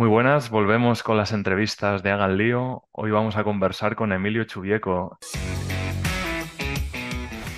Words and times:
Muy 0.00 0.08
buenas, 0.08 0.48
volvemos 0.48 1.02
con 1.02 1.18
las 1.18 1.30
entrevistas 1.30 2.02
de 2.02 2.10
Hagan 2.10 2.38
Lío. 2.38 2.84
Hoy 2.90 3.10
vamos 3.10 3.36
a 3.36 3.44
conversar 3.44 3.96
con 3.96 4.14
Emilio 4.14 4.44
Chubieco. 4.44 5.18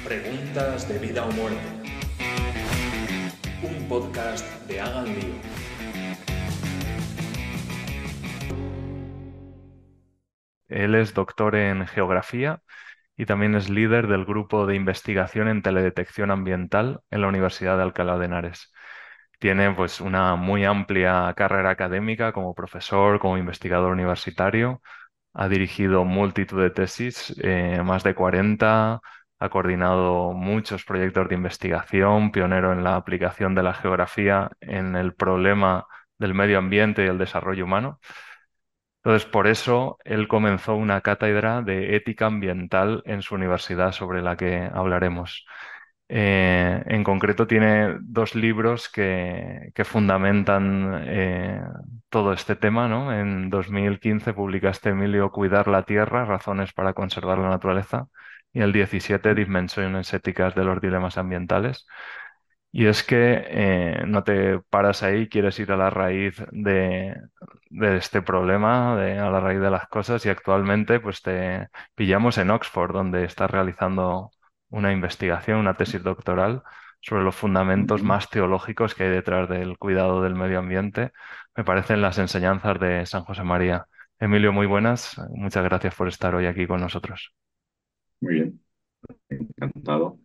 Preguntas 0.04 0.88
de 0.88 0.98
vida 0.98 1.24
o 1.24 1.30
muerte. 1.30 1.60
Un 3.62 3.86
podcast 3.88 4.44
de 4.66 4.80
Hagan 4.80 5.04
Lío. 5.04 5.34
Él 10.66 10.96
es 10.96 11.14
doctor 11.14 11.54
en 11.54 11.86
geografía 11.86 12.60
y 13.16 13.24
también 13.24 13.54
es 13.54 13.70
líder 13.70 14.08
del 14.08 14.24
grupo 14.24 14.66
de 14.66 14.74
investigación 14.74 15.46
en 15.46 15.62
teledetección 15.62 16.32
ambiental 16.32 17.02
en 17.12 17.20
la 17.20 17.28
Universidad 17.28 17.76
de 17.76 17.84
Alcalá 17.84 18.18
de 18.18 18.24
Henares. 18.24 18.72
Tiene 19.42 19.72
pues 19.74 20.00
una 20.00 20.36
muy 20.36 20.64
amplia 20.64 21.34
carrera 21.36 21.70
académica 21.70 22.32
como 22.32 22.54
profesor, 22.54 23.18
como 23.18 23.38
investigador 23.38 23.90
universitario. 23.92 24.80
Ha 25.34 25.48
dirigido 25.48 26.04
multitud 26.04 26.62
de 26.62 26.70
tesis, 26.70 27.34
eh, 27.42 27.82
más 27.84 28.04
de 28.04 28.14
40, 28.14 29.00
ha 29.40 29.48
coordinado 29.50 30.32
muchos 30.32 30.84
proyectos 30.84 31.28
de 31.28 31.34
investigación, 31.34 32.30
pionero 32.30 32.72
en 32.72 32.84
la 32.84 32.94
aplicación 32.96 33.54
de 33.56 33.64
la 33.64 33.74
geografía 33.74 34.50
en 34.60 34.94
el 34.96 35.14
problema 35.14 35.86
del 36.18 36.34
medio 36.34 36.58
ambiente 36.58 37.04
y 37.04 37.08
el 37.08 37.18
desarrollo 37.18 37.64
humano. 37.64 37.98
Entonces, 39.04 39.28
por 39.28 39.48
eso 39.48 39.98
él 40.04 40.28
comenzó 40.28 40.76
una 40.76 41.00
cátedra 41.00 41.62
de 41.62 41.96
ética 41.96 42.26
ambiental 42.26 43.02
en 43.04 43.22
su 43.22 43.34
universidad 43.34 43.90
sobre 43.92 44.22
la 44.22 44.36
que 44.36 44.70
hablaremos. 44.72 45.44
Eh, 46.14 46.82
en 46.86 47.04
concreto 47.04 47.46
tiene 47.46 47.96
dos 48.02 48.34
libros 48.34 48.90
que, 48.90 49.72
fundamentan 49.84 51.04
eh, 51.06 51.62
todo 52.10 52.34
este 52.34 52.54
tema. 52.54 52.86
¿no? 52.86 53.14
En 53.18 53.48
2015 53.48 54.34
publicaste 54.34 54.90
Emilio 54.90 55.30
Cuidar 55.30 55.68
la 55.68 55.84
Tierra, 55.84 56.26
razones 56.26 56.74
para 56.74 56.92
conservar 56.92 57.38
la 57.38 57.48
naturaleza, 57.48 58.08
y 58.52 58.60
el 58.60 58.72
17 58.72 59.34
Dimensiones 59.34 60.12
éticas 60.12 60.54
de 60.54 60.64
los 60.64 60.82
dilemas 60.82 61.16
ambientales. 61.16 61.86
Y 62.70 62.86
es 62.86 63.02
que 63.02 63.44
eh, 63.48 64.04
no 64.06 64.22
te 64.24 64.58
paras 64.70 65.02
ahí, 65.02 65.28
quieres 65.28 65.58
ir 65.60 65.72
a 65.72 65.76
la 65.78 65.90
raíz 65.90 66.42
de, 66.50 67.16
este 67.70 68.22
problema, 68.22 68.94
a 68.94 69.30
la 69.30 69.40
raíz 69.40 69.60
de 69.60 69.70
las 69.70 69.88
cosas, 69.88 70.24
y 70.26 70.28
actualmente 70.30 71.00
pues 71.00 71.22
te 71.22 71.68
pillamos 71.94 72.38
en 72.38 72.50
Oxford, 72.50 72.92
donde 72.92 73.24
estás 73.24 73.50
realizando 73.50 74.30
una 74.72 74.92
investigación, 74.92 75.58
una 75.58 75.74
tesis 75.76 76.02
doctoral 76.02 76.62
sobre 77.00 77.22
los 77.24 77.36
fundamentos 77.36 78.02
más 78.02 78.30
teológicos 78.30 78.94
que 78.94 79.04
hay 79.04 79.10
detrás 79.10 79.48
del 79.48 79.78
cuidado 79.78 80.22
del 80.22 80.34
medio 80.34 80.58
ambiente. 80.60 81.12
Me 81.56 81.64
parecen 81.64 82.02
las 82.02 82.18
enseñanzas 82.18 82.80
de 82.80 83.06
San 83.06 83.24
José 83.24 83.44
María. 83.44 83.86
Emilio, 84.18 84.52
muy 84.52 84.66
buenas. 84.66 85.16
Muchas 85.30 85.64
gracias 85.64 85.94
por 85.94 86.08
estar 86.08 86.34
hoy 86.34 86.46
aquí 86.46 86.66
con 86.66 86.80
nosotros. 86.80 87.34
Muy 88.20 88.34
bien. 88.34 88.60
Encantado. 89.28 90.18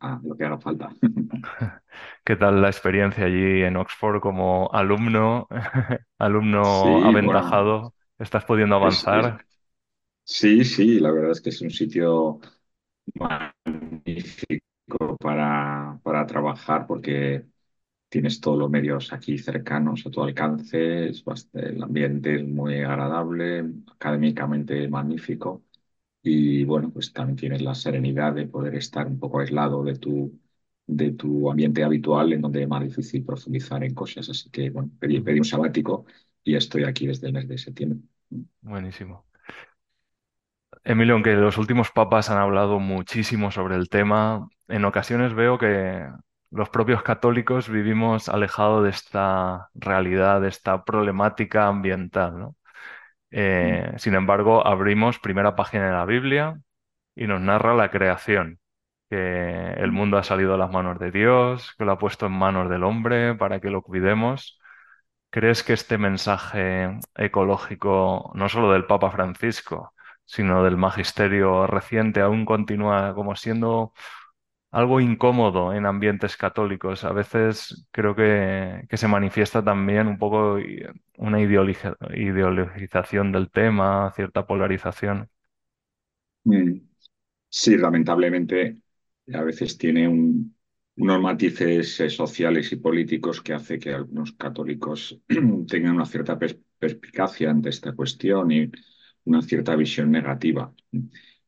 a 0.00 0.20
lo 0.24 0.36
que 0.36 0.44
haga 0.44 0.58
falta. 0.58 0.90
¿Qué 2.24 2.36
tal 2.36 2.62
la 2.62 2.68
experiencia 2.68 3.26
allí 3.26 3.62
en 3.62 3.76
Oxford 3.76 4.20
como 4.20 4.70
alumno, 4.72 5.48
alumno 6.18 7.04
aventajado? 7.04 7.94
¿Estás 8.18 8.44
pudiendo 8.44 8.76
avanzar? 8.76 9.44
sí, 10.24 10.64
sí, 10.64 11.00
la 11.00 11.10
verdad 11.10 11.32
es 11.32 11.40
que 11.40 11.50
es 11.50 11.60
un 11.60 11.70
sitio 11.70 12.40
magnífico 13.18 15.16
para, 15.20 16.00
para 16.02 16.26
trabajar 16.26 16.86
porque 16.86 17.46
tienes 18.08 18.40
todos 18.40 18.58
los 18.58 18.70
medios 18.70 19.12
aquí 19.12 19.38
cercanos 19.38 20.06
a 20.06 20.10
tu 20.10 20.22
alcance, 20.22 21.10
el 21.54 21.82
ambiente 21.82 22.36
es 22.36 22.44
muy 22.48 22.80
agradable, 22.82 23.64
académicamente 23.92 24.88
magnífico 24.88 25.64
y 26.22 26.64
bueno, 26.64 26.90
pues 26.92 27.12
también 27.12 27.36
tienes 27.36 27.62
la 27.62 27.74
serenidad 27.74 28.34
de 28.34 28.46
poder 28.48 28.74
estar 28.76 29.06
un 29.06 29.18
poco 29.20 29.40
aislado 29.40 29.84
de 29.84 29.96
tu, 29.96 30.40
de 30.86 31.12
tu 31.12 31.50
ambiente 31.50 31.84
habitual 31.84 32.32
en 32.32 32.42
donde 32.42 32.62
es 32.62 32.68
más 32.68 32.82
difícil 32.84 33.24
profundizar 33.24 33.84
en 33.84 33.94
cosas. 33.94 34.28
Así 34.30 34.50
que 34.50 34.70
bueno, 34.70 34.90
pedí, 35.00 35.20
pedí 35.20 35.38
un 35.38 35.44
sabático 35.44 36.06
y 36.44 36.56
estoy 36.56 36.84
aquí 36.84 37.06
desde 37.06 37.28
el 37.28 37.34
mes 37.34 37.48
de 37.48 37.58
septiembre. 37.58 38.00
Buenísimo. 38.62 39.26
Emilio, 40.84 41.14
aunque 41.14 41.34
los 41.34 41.58
últimos 41.58 41.90
papas 41.90 42.30
han 42.30 42.38
hablado 42.38 42.78
muchísimo 42.80 43.50
sobre 43.50 43.76
el 43.76 43.88
tema, 43.88 44.48
en 44.68 44.84
ocasiones 44.84 45.34
veo 45.34 45.58
que 45.58 46.06
los 46.50 46.70
propios 46.70 47.02
católicos 47.02 47.68
vivimos 47.68 48.28
alejados 48.28 48.84
de 48.84 48.90
esta 48.90 49.70
realidad, 49.74 50.40
de 50.40 50.48
esta 50.48 50.84
problemática 50.84 51.66
ambiental, 51.68 52.38
¿no? 52.38 52.56
Eh, 53.30 53.92
sin 53.98 54.14
embargo, 54.14 54.66
abrimos 54.66 55.18
primera 55.20 55.54
página 55.56 55.86
de 55.86 55.92
la 55.92 56.04
Biblia 56.06 56.60
y 57.14 57.26
nos 57.26 57.40
narra 57.40 57.74
la 57.74 57.90
creación, 57.90 58.60
que 59.10 59.74
el 59.74 59.92
mundo 59.92 60.18
ha 60.18 60.24
salido 60.24 60.54
a 60.54 60.58
las 60.58 60.70
manos 60.70 60.98
de 60.98 61.10
Dios, 61.12 61.74
que 61.78 61.84
lo 61.84 61.92
ha 61.92 61.98
puesto 61.98 62.26
en 62.26 62.32
manos 62.32 62.70
del 62.70 62.84
hombre 62.84 63.34
para 63.36 63.60
que 63.60 63.70
lo 63.70 63.82
cuidemos. 63.82 64.60
¿Crees 65.30 65.62
que 65.64 65.74
este 65.74 65.98
mensaje 65.98 66.98
ecológico, 67.16 68.32
no 68.34 68.48
solo 68.48 68.72
del 68.72 68.86
Papa 68.86 69.10
Francisco, 69.10 69.94
sino 70.30 70.62
del 70.62 70.76
magisterio 70.76 71.66
reciente, 71.66 72.20
aún 72.20 72.44
continúa 72.44 73.14
como 73.14 73.34
siendo 73.34 73.92
algo 74.70 75.00
incómodo 75.00 75.74
en 75.74 75.86
ambientes 75.86 76.36
católicos. 76.36 77.02
A 77.02 77.12
veces 77.12 77.88
creo 77.90 78.14
que, 78.14 78.86
se 78.96 79.08
manifiesta 79.08 79.64
también 79.64 80.06
un 80.06 80.18
poco 80.18 80.58
una 81.18 81.40
ideologización 81.40 83.32
del 83.32 83.50
tema, 83.50 84.12
cierta 84.14 84.46
polarización. 84.46 85.28
Mm. 86.44 86.74
Sí, 87.48 87.76
lamentablemente 87.76 88.82
a 89.34 89.42
veces 89.42 89.76
tiene 89.76 90.06
unos 90.08 91.20
matices 91.20 91.98
eh, 91.98 92.08
sociales 92.08 92.70
y 92.70 92.76
políticos 92.76 93.40
que 93.40 93.54
hace 93.54 93.80
que 93.80 93.94
algunos 93.94 94.32
católicos 94.34 95.20
tengan 95.66 95.96
una 95.96 96.06
cierta 96.06 96.38
perspicacia 96.78 97.50
ante 97.50 97.70
esta 97.70 97.92
cuestión 97.94 98.52
y 98.52 98.70
una 99.24 99.42
cierta 99.42 99.76
visión 99.76 100.10
negativa. 100.10 100.72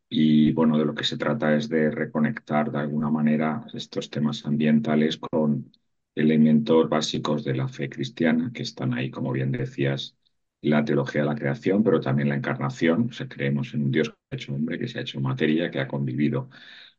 Y 0.08 0.52
bueno, 0.52 0.78
de 0.78 0.84
lo 0.84 0.94
que 0.94 1.04
se 1.04 1.16
trata 1.16 1.54
es 1.56 1.68
de 1.68 1.90
reconectar 1.90 2.70
de 2.70 2.78
alguna 2.80 3.10
manera 3.10 3.64
estos 3.74 4.10
temas 4.10 4.44
ambientales 4.46 5.16
con 5.18 5.72
elementos 6.14 6.88
básicos 6.88 7.44
de 7.44 7.54
la 7.54 7.68
fe 7.68 7.88
cristiana 7.88 8.50
que 8.54 8.62
están 8.62 8.92
ahí, 8.94 9.10
como 9.10 9.32
bien 9.32 9.50
decías, 9.52 10.16
la 10.60 10.84
teología 10.84 11.22
de 11.22 11.28
la 11.28 11.34
creación, 11.34 11.82
pero 11.82 12.00
también 12.00 12.28
la 12.28 12.36
encarnación. 12.36 13.08
O 13.10 13.12
sea, 13.12 13.26
creemos 13.28 13.72
en 13.74 13.84
un 13.84 13.90
Dios 13.90 14.10
que 14.10 14.14
ha 14.32 14.36
hecho 14.36 14.54
hombre, 14.54 14.78
que 14.78 14.88
se 14.88 14.98
ha 14.98 15.02
hecho 15.02 15.20
materia, 15.20 15.70
que 15.70 15.80
ha 15.80 15.88
convivido 15.88 16.50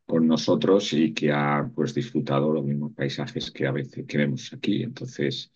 con 0.05 0.27
nosotros 0.27 0.93
y 0.93 1.13
que 1.13 1.31
ha 1.31 1.69
pues 1.75 1.93
disfrutado 1.93 2.51
los 2.53 2.65
mismos 2.65 2.93
paisajes 2.93 3.51
que 3.51 3.67
a 3.67 3.71
veces 3.71 4.05
que 4.07 4.17
vemos 4.17 4.51
aquí. 4.53 4.83
Entonces, 4.83 5.51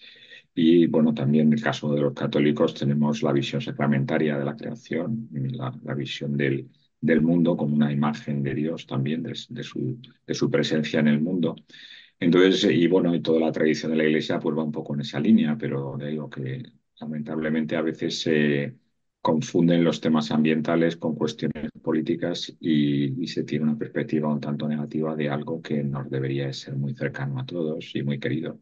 y 0.59 0.87
bueno, 0.87 1.13
también 1.13 1.47
en 1.47 1.53
el 1.53 1.61
caso 1.61 1.93
de 1.93 2.01
los 2.01 2.13
católicos 2.15 2.73
tenemos 2.73 3.21
la 3.21 3.31
visión 3.31 3.61
sacramentaria 3.61 4.39
de 4.39 4.43
la 4.45 4.55
creación, 4.55 5.29
la, 5.31 5.93
visión 5.93 6.35
del, 6.35 6.71
del, 6.99 7.21
mundo 7.21 7.55
como 7.55 7.75
una 7.75 7.91
imagen 7.91 8.41
de 8.41 8.55
Dios 8.55 8.87
también, 8.87 9.21
de, 9.21 9.35
su, 9.35 10.01
de 10.25 10.33
su 10.33 10.49
presencia 10.49 10.99
en 10.99 11.09
el 11.09 11.21
mundo. 11.21 11.55
Entonces, 12.19 12.71
y 12.71 12.87
bueno, 12.87 13.13
y 13.13 13.21
toda 13.21 13.39
la 13.39 13.51
tradición 13.51 13.91
de 13.91 13.99
la 13.99 14.05
Iglesia 14.05 14.39
pues 14.39 14.57
va 14.57 14.63
un 14.63 14.71
poco 14.71 14.95
en 14.95 15.01
esa 15.01 15.19
línea, 15.19 15.55
pero 15.59 15.95
de 15.95 16.19
que 16.31 16.63
lamentablemente 16.99 17.75
a 17.75 17.81
veces 17.83 18.19
se 18.21 18.75
confunden 19.21 19.83
los 19.83 20.01
temas 20.01 20.31
ambientales 20.31 20.97
con 20.97 21.13
cuestiones 21.15 21.69
políticas 21.83 22.51
y, 22.59 23.27
se 23.27 23.43
tiene 23.43 23.65
una 23.65 23.77
perspectiva 23.77 24.33
un 24.33 24.39
tanto 24.39 24.67
negativa 24.67 25.15
de 25.15 25.29
algo 25.29 25.61
que 25.61 25.83
nos 25.83 26.09
debería 26.09 26.51
ser 26.51 26.75
muy 26.75 26.95
cercano 26.95 27.39
a 27.39 27.45
todos 27.45 27.95
y 27.95 28.01
muy 28.01 28.19
querido. 28.19 28.59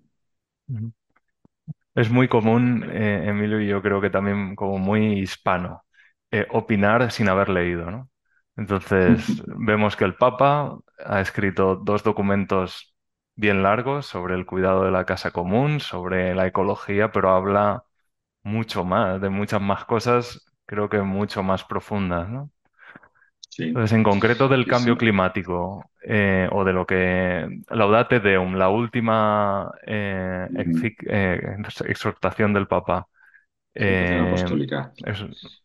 Es 1.96 2.10
muy 2.10 2.28
común, 2.28 2.84
eh, 2.92 3.24
Emilio, 3.30 3.62
y 3.62 3.68
yo 3.68 3.82
creo 3.82 4.02
que 4.02 4.10
también 4.10 4.56
como 4.56 4.78
muy 4.80 5.20
hispano, 5.20 5.86
eh, 6.32 6.46
opinar 6.52 7.10
sin 7.12 7.30
haber 7.30 7.48
leído, 7.50 7.90
¿no? 7.90 8.10
Entonces, 8.58 9.42
vemos 9.46 9.96
que 9.96 10.04
el 10.06 10.16
Papa 10.16 10.78
ha 11.06 11.22
escrito 11.22 11.76
dos 11.78 12.04
documentos 12.04 12.96
bien 13.36 13.64
largos 13.64 14.06
sobre 14.08 14.36
el 14.36 14.46
cuidado 14.46 14.84
de 14.86 14.92
la 14.92 15.06
casa 15.06 15.32
común, 15.32 15.80
sobre 15.80 16.36
la 16.36 16.48
ecología, 16.48 17.12
pero 17.12 17.30
habla 17.32 17.84
mucho 18.44 18.86
más, 18.86 19.22
de 19.22 19.30
muchas 19.30 19.62
más 19.62 19.86
cosas, 19.86 20.46
creo 20.66 20.90
que 20.90 21.02
mucho 21.02 21.44
más 21.44 21.64
profundas, 21.66 22.30
¿no? 22.30 22.52
Entonces, 23.74 23.94
en 23.94 24.04
concreto 24.04 24.48
del 24.48 24.68
cambio 24.68 24.98
climático 24.98 25.92
eh, 26.02 26.48
o 26.52 26.64
de 26.64 26.74
lo 26.74 26.86
que 26.86 27.62
Laudate 27.70 28.20
Deum, 28.22 28.56
la 28.56 28.70
última 28.70 29.72
eh, 29.86 30.48
eh, 31.08 31.58
exhortación 31.88 32.54
del 32.54 32.68
Papa. 32.68 33.08
apostólica. 34.18 34.94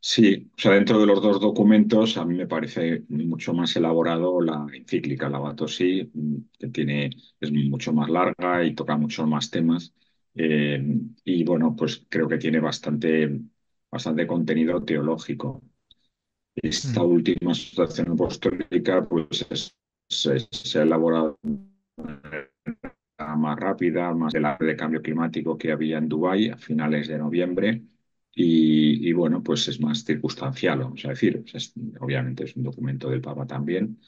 Sí, 0.00 0.50
o 0.56 0.60
sea, 0.60 0.72
dentro 0.72 0.98
de 0.98 1.06
los 1.06 1.22
dos 1.22 1.40
documentos 1.40 2.16
a 2.16 2.24
mí 2.24 2.36
me 2.36 2.46
parece 2.46 3.04
mucho 3.08 3.52
más 3.54 3.74
elaborado 3.76 4.40
la 4.40 4.66
encíclica 4.74 5.28
Laudato 5.28 5.68
Si, 5.68 6.10
que 6.58 6.68
tiene, 6.68 7.10
es 7.40 7.52
mucho 7.52 7.92
más 7.92 8.08
larga 8.10 8.64
y 8.64 8.74
toca 8.74 8.96
muchos 8.96 9.26
más 9.28 9.50
temas. 9.50 9.94
Eh, 10.34 10.82
y 11.24 11.44
bueno, 11.44 11.76
pues 11.76 12.06
creo 12.08 12.28
que 12.28 12.38
tiene 12.38 12.60
bastante, 12.60 13.40
bastante 13.90 14.26
contenido 14.26 14.82
teológico. 14.84 15.62
Esta 16.54 17.02
Mm, 17.02 17.02
última 17.02 17.54
situación 17.54 18.12
apostólica 18.12 19.04
pues 19.08 19.46
es- 19.50 19.74
se, 20.08 20.38
se 20.50 20.78
ha 20.78 20.82
elaborado 20.82 21.38
más 23.36 23.58
rápida, 23.58 24.12
más 24.14 24.32
de 24.32 24.40
la 24.40 24.56
de 24.58 24.76
cambio 24.76 25.02
climático 25.02 25.56
que 25.58 25.72
había 25.72 25.98
en 25.98 26.08
Dubái 26.08 26.48
a 26.48 26.56
finales 26.56 27.08
de 27.08 27.18
noviembre. 27.18 27.82
Y, 28.34 29.08
y 29.08 29.12
bueno, 29.12 29.42
pues 29.42 29.68
es 29.68 29.80
más 29.80 30.04
circunstancial, 30.04 30.78
vamos 30.80 31.04
a 31.04 31.10
decir. 31.10 31.44
Es- 31.52 31.72
obviamente 32.00 32.44
es 32.44 32.56
un 32.56 32.62
documento 32.64 33.10
del 33.10 33.20
Papa 33.20 33.46
también, 33.46 34.00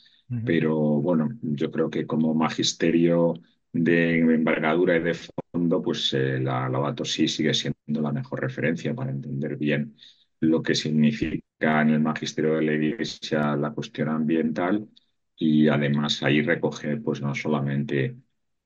pero 0.44 0.76
bueno, 0.78 1.28
yo 1.42 1.70
creo 1.70 1.90
que 1.90 2.06
como 2.06 2.34
magisterio 2.34 3.34
de 3.72 4.18
envergadura 4.20 4.96
y 4.96 5.00
de 5.02 5.14
fondo, 5.14 5.82
pues 5.82 6.12
eh, 6.14 6.38
la 6.40 6.68
Laudato 6.68 7.04
Si 7.04 7.28
sigue 7.28 7.54
siendo 7.54 8.00
la 8.02 8.12
mejor 8.12 8.40
referencia 8.40 8.94
para 8.94 9.10
entender 9.10 9.56
bien 9.56 9.96
lo 10.40 10.62
que 10.62 10.74
significa 10.74 11.44
en 11.62 11.90
el 11.90 12.00
magisterio 12.00 12.54
de 12.56 12.62
la 12.62 12.72
Iglesia 12.74 13.56
la 13.56 13.72
cuestión 13.72 14.08
ambiental 14.08 14.88
y 15.36 15.68
además 15.68 16.22
ahí 16.22 16.42
recoge 16.42 16.96
pues 16.98 17.20
no 17.22 17.34
solamente 17.34 18.16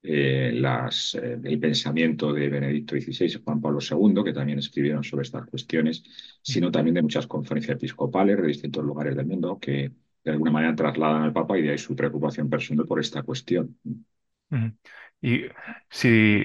eh, 0.03 0.53
eh, 0.63 1.41
el 1.45 1.61
pensamiento 1.61 2.33
de 2.33 2.49
Benedicto 2.49 2.95
XVI 2.95 3.27
y 3.27 3.43
Juan 3.45 3.61
Pablo 3.61 3.81
II, 3.81 4.23
que 4.25 4.33
también 4.33 4.59
escribieron 4.59 5.03
sobre 5.03 5.23
estas 5.23 5.47
cuestiones, 5.47 6.05
sino 6.43 6.71
también 6.71 6.95
de 6.95 7.03
muchas 7.03 7.27
conferencias 7.27 7.77
episcopales 7.77 8.37
de 8.37 8.47
distintos 8.47 8.85
lugares 8.85 9.17
del 9.17 9.27
mundo 9.27 9.59
que 9.59 9.93
de 10.25 10.31
alguna 10.31 10.51
manera 10.51 10.75
trasladan 10.77 11.23
al 11.23 11.33
Papa 11.33 11.59
y 11.59 11.63
de 11.63 11.71
ahí 11.71 11.79
su 11.79 11.97
preocupación 11.97 12.49
personal 12.49 12.87
por 12.87 13.01
esta 13.01 13.23
cuestión. 13.23 13.79
Y 15.21 15.43
si 15.91 16.45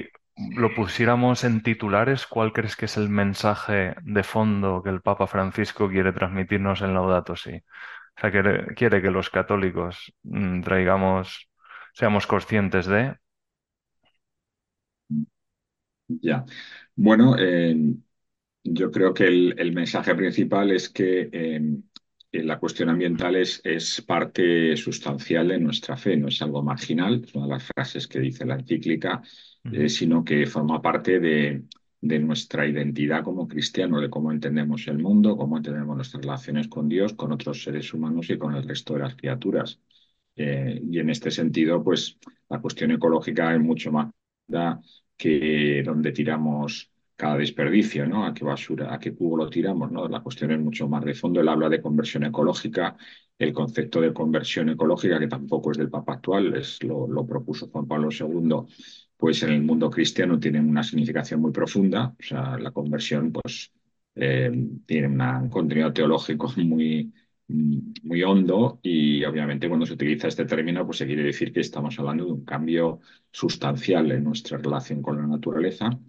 lo 0.56 0.74
pusiéramos 0.74 1.44
en 1.44 1.64
titulares, 1.64 2.26
¿cuál 2.28 2.54
crees 2.54 2.76
que 2.76 2.86
es 2.86 2.98
el 2.98 3.10
mensaje 3.10 3.96
de 4.04 4.24
fondo 4.24 4.82
que 4.84 4.90
el 4.90 5.02
Papa 5.02 5.28
Francisco 5.28 5.90
quiere 5.90 6.14
transmitirnos 6.14 6.82
en 6.82 6.94
Laudato 6.94 7.36
Si? 7.36 7.52
O 7.56 8.20
sea, 8.22 8.32
quiere, 8.32 8.74
quiere 8.76 9.02
que 9.02 9.12
los 9.12 9.30
católicos 9.30 10.14
mm, 10.24 10.62
traigamos, 10.62 11.50
seamos 11.94 12.28
conscientes 12.28 12.86
de. 12.88 13.16
Ya. 16.08 16.46
Bueno, 16.96 17.36
eh, 17.40 17.76
Yo 18.64 18.92
creo 18.92 19.14
que 19.14 19.26
el, 19.28 19.74
mensaje 19.74 20.16
principal 20.16 20.72
es 20.72 20.90
que 20.90 21.30
eh, 21.32 21.62
la 22.32 22.60
cuestión 22.60 22.90
ambiental 22.90 23.36
es, 23.36 23.62
es 23.64 24.02
parte 24.02 24.76
sustancial 24.78 25.50
de 25.50 25.60
nuestra 25.60 25.98
fe, 25.98 26.16
no 26.18 26.28
es 26.30 26.42
algo 26.42 26.64
marginal, 26.64 27.24
es 27.26 27.36
una 27.36 27.46
de 27.46 27.52
las 27.52 27.64
frases 27.64 28.08
que 28.08 28.20
dice 28.20 28.46
la 28.46 28.56
encíclica, 28.56 29.22
eh, 29.66 29.90
sino 29.90 30.24
que 30.24 30.46
forma 30.46 30.82
parte 30.82 31.20
de, 31.20 31.64
de 32.00 32.20
nuestra 32.20 32.66
identidad 32.68 33.24
como 33.24 33.48
cristianos, 33.48 34.02
de 34.02 34.10
cómo 34.10 34.32
entendemos 34.32 34.88
el 34.88 34.98
mundo, 34.98 35.38
cómo 35.38 35.58
entendemos 35.58 35.96
nuestras 35.96 36.24
relaciones 36.24 36.68
con 36.68 36.90
Dios, 36.90 37.14
con 37.14 37.32
otros 37.32 37.64
seres 37.64 37.94
humanos 37.94 38.30
y 38.30 38.38
con 38.38 38.56
el 38.56 38.68
resto 38.68 38.94
de 38.96 39.00
las 39.02 39.16
criaturas. 39.16 39.80
Eh, 40.36 40.82
y 40.90 41.00
en 41.00 41.10
este 41.10 41.30
sentido, 41.32 41.84
pues 41.84 42.18
la 42.50 42.60
cuestión 42.60 42.92
ecológica 42.92 43.54
es 43.54 43.60
mucho 43.62 43.92
más 43.92 44.10
que 45.18 45.84
donde 45.86 46.12
tiramos 46.12 46.91
cada 47.22 47.38
desperdicio, 47.38 48.08
¿no? 48.08 48.26
A 48.26 48.34
qué 48.34 48.44
basura, 48.44 48.92
a 48.92 49.00
qué 49.00 49.14
cubo 49.14 49.38
lo 49.38 49.48
tiramos, 49.48 49.92
¿no? 49.92 50.08
La 50.08 50.22
cuestión 50.22 50.52
es 50.52 50.60
mucho 50.60 50.88
más 50.90 51.06
de 51.06 51.14
fondo. 51.14 51.40
Él 51.40 51.50
habla 51.50 51.70
de 51.70 51.80
conversión 51.80 52.24
ecológica, 52.24 52.98
el 53.38 53.54
concepto 53.54 54.02
de 54.02 54.12
conversión 54.12 54.70
ecológica, 54.70 55.20
que 55.20 55.28
tampoco 55.28 55.72
es 55.72 55.78
del 55.78 55.92
Papa 55.92 56.14
actual, 56.14 56.56
es, 56.56 56.82
lo, 56.84 57.28
propuso 57.28 57.70
Juan 57.70 57.88
Pablo 57.88 58.10
II, 58.12 58.66
pues 59.18 59.44
en 59.44 59.52
el 59.52 59.62
mundo 59.62 59.92
cristiano 59.92 60.40
tiene 60.40 60.60
una 60.62 60.82
significación 60.84 61.42
muy 61.42 61.52
profunda. 61.52 62.16
O 62.20 62.24
sea, 62.24 62.58
la 62.58 62.72
conversión, 62.72 63.32
pues, 63.32 63.72
eh, 64.16 64.52
tiene 64.88 65.08
un 65.08 65.50
contenido 65.50 65.94
teológico 65.94 66.52
muy, 66.58 67.14
muy 67.48 68.24
hondo 68.24 68.80
y 68.82 69.24
obviamente 69.26 69.68
cuando 69.68 69.86
se 69.86 69.94
utiliza 69.94 70.28
este 70.28 70.46
término, 70.46 70.86
pues 70.88 70.98
se 70.98 71.06
quiere 71.06 71.24
decir 71.24 71.54
que 71.54 71.60
estamos 71.60 72.00
hablando 72.00 72.26
de 72.26 72.32
un 72.32 72.46
cambio 72.46 73.00
sustancial 73.32 74.12
en 74.12 74.24
nuestra 74.24 74.58
relación 74.58 75.02
con 75.04 75.18
la 75.18 75.28
naturaleza 75.28 76.00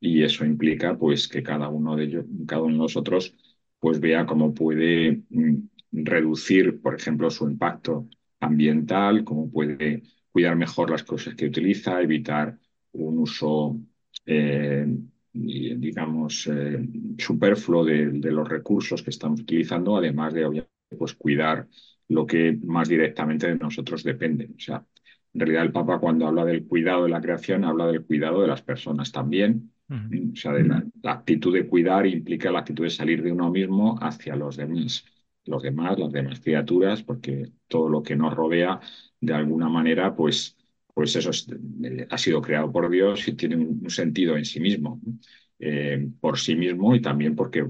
y 0.00 0.22
eso 0.22 0.44
implica 0.44 0.96
pues 0.98 1.28
que 1.28 1.42
cada 1.42 1.68
uno 1.68 1.96
de 1.96 2.04
ellos, 2.04 2.24
cada 2.46 2.62
uno 2.62 2.74
de 2.74 2.78
nosotros 2.78 3.36
pues 3.78 4.00
vea 4.00 4.26
cómo 4.26 4.54
puede 4.54 5.22
mm, 5.30 5.56
reducir, 5.92 6.80
por 6.80 6.94
ejemplo, 6.94 7.30
su 7.30 7.48
impacto 7.48 8.08
ambiental, 8.40 9.24
cómo 9.24 9.50
puede 9.50 10.02
cuidar 10.32 10.56
mejor 10.56 10.90
las 10.90 11.04
cosas 11.04 11.34
que 11.34 11.46
utiliza, 11.46 12.00
evitar 12.02 12.58
un 12.92 13.18
uso, 13.18 13.78
eh, 14.26 14.86
digamos, 15.32 16.46
eh, 16.48 16.78
superfluo 17.18 17.84
de, 17.84 18.10
de 18.10 18.30
los 18.32 18.48
recursos 18.48 19.02
que 19.02 19.10
estamos 19.10 19.40
utilizando, 19.40 19.96
además 19.96 20.34
de 20.34 20.44
obviamente 20.44 20.70
pues 20.98 21.14
cuidar 21.14 21.68
lo 22.08 22.26
que 22.26 22.58
más 22.64 22.88
directamente 22.88 23.46
de 23.46 23.56
nosotros 23.56 24.02
depende. 24.02 24.50
O 24.56 24.58
sea, 24.58 24.84
en 25.32 25.40
realidad 25.40 25.62
el 25.64 25.72
Papa 25.72 25.98
cuando 26.00 26.26
habla 26.26 26.44
del 26.44 26.66
cuidado 26.66 27.04
de 27.04 27.10
la 27.10 27.20
creación 27.20 27.64
habla 27.64 27.86
del 27.86 28.04
cuidado 28.04 28.42
de 28.42 28.48
las 28.48 28.62
personas 28.62 29.12
también. 29.12 29.72
O 29.90 30.36
sea, 30.36 30.52
la, 30.52 30.84
actitud 31.04 31.52
de 31.52 31.66
cuidar 31.66 32.06
implica 32.06 32.50
la 32.50 32.60
actitud 32.60 32.84
de 32.84 32.90
salir 32.90 33.22
de 33.22 33.32
uno 33.32 33.50
mismo 33.50 33.98
hacia 34.00 34.36
los 34.36 34.56
demás. 34.56 35.04
Los 35.44 35.62
demás, 35.62 35.98
las 35.98 36.12
demás 36.12 36.40
criaturas, 36.40 37.02
porque 37.02 37.50
todo 37.66 37.88
lo 37.88 38.02
que 38.02 38.14
nos 38.14 38.34
rodea, 38.34 38.78
de 39.20 39.34
alguna 39.34 39.68
manera, 39.68 40.14
pues, 40.14 40.56
pues 40.94 41.16
eso 41.16 41.30
es- 41.30 41.46
ha 42.08 42.18
sido 42.18 42.40
creado 42.40 42.70
por 42.70 42.88
Dios 42.90 43.26
y 43.26 43.34
tiene 43.34 43.56
un, 43.56 43.88
sentido 43.90 44.36
en 44.36 44.44
sí 44.44 44.60
mismo. 44.60 45.00
Eh, 45.58 46.08
por 46.20 46.38
sí 46.38 46.56
mismo 46.56 46.94
y 46.94 47.02
también 47.02 47.36
porque 47.36 47.64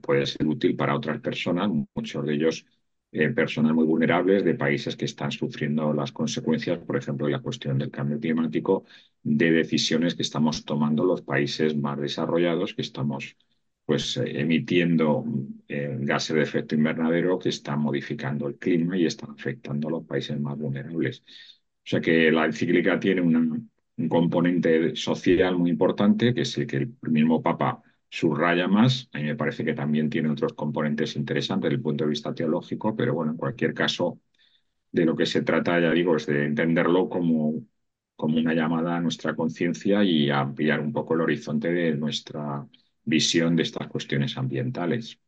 puede 0.00 0.26
ser 0.26 0.46
útil 0.46 0.76
para 0.76 0.94
otras 0.94 1.20
personas, 1.20 1.70
muchos 1.94 2.24
de 2.24 2.34
ellos 2.34 2.64
eh, 3.12 3.28
personas 3.30 3.74
muy 3.74 3.84
vulnerables 3.84 4.42
de 4.44 4.54
países 4.54 4.96
que 4.96 5.04
están 5.04 5.30
sufriendo 5.32 5.92
las 5.92 6.12
consecuencias, 6.12 6.78
por 6.78 6.96
ejemplo, 6.96 7.26
de 7.26 7.32
la 7.32 7.40
cuestión 7.40 7.78
del 7.78 7.90
cambio 7.90 8.18
climático, 8.18 8.84
de 9.22 9.50
decisiones 9.52 10.14
que 10.14 10.22
estamos 10.22 10.64
tomando 10.64 11.04
los 11.04 11.22
países 11.22 11.76
más 11.76 11.98
desarrollados, 12.00 12.74
que 12.74 12.82
estamos 12.82 13.36
pues 13.84 14.16
emitiendo 14.16 15.24
eh, 15.68 15.96
gases 16.00 16.36
de 16.36 16.42
efecto 16.42 16.74
invernadero 16.74 17.38
que 17.38 17.48
están 17.50 17.80
modificando 17.80 18.46
el 18.48 18.56
clima 18.58 18.96
y 18.96 19.06
están 19.06 19.30
afectando 19.32 19.88
a 19.88 19.90
los 19.90 20.04
países 20.06 20.40
más 20.40 20.56
vulnerables. 20.58 21.22
O 21.84 21.84
sea 21.84 22.00
que 22.00 22.30
la 22.30 22.46
encíclica 22.46 22.98
tiene 22.98 23.20
un 23.22 23.70
componente 24.08 24.94
social 24.96 25.58
muy 25.58 25.70
importante, 25.70 26.32
que 26.32 26.42
es 26.42 26.56
el 26.58 26.66
que 26.66 26.76
el 26.78 26.96
mismo 27.02 27.42
Papa 27.42 27.82
subraya 28.12 28.68
más. 28.68 29.08
A 29.14 29.18
mí 29.18 29.24
me 29.24 29.36
parece 29.36 29.64
que 29.64 29.72
también 29.74 30.10
tiene 30.10 30.28
otros 30.30 30.52
componentes 30.52 31.16
interesantes 31.16 31.70
desde 31.70 31.76
el 31.76 31.82
punto 31.82 32.04
de 32.04 32.10
vista 32.10 32.34
teológico, 32.34 32.94
pero 32.94 33.14
bueno, 33.14 33.32
en 33.32 33.38
cualquier 33.38 33.72
caso, 33.72 34.20
de 34.92 35.06
lo 35.06 35.16
que 35.16 35.24
se 35.26 35.42
trata, 35.42 35.80
ya 35.80 35.90
digo, 35.92 36.16
es 36.16 36.26
de 36.26 36.44
entenderlo 36.44 37.08
como, 37.08 37.54
como 38.16 38.38
una 38.38 38.52
llamada 38.54 38.96
a 38.96 39.00
nuestra 39.00 39.34
conciencia 39.34 40.04
y 40.04 40.28
a 40.30 40.40
ampliar 40.40 40.80
un 40.80 40.92
poco 40.92 41.14
el 41.14 41.22
horizonte 41.22 41.72
de 41.72 41.96
nuestra 41.96 42.66
visión 43.04 43.56
de 43.56 43.62
estas 43.62 43.88
cuestiones 43.88 44.36
ambientales. 44.36 45.18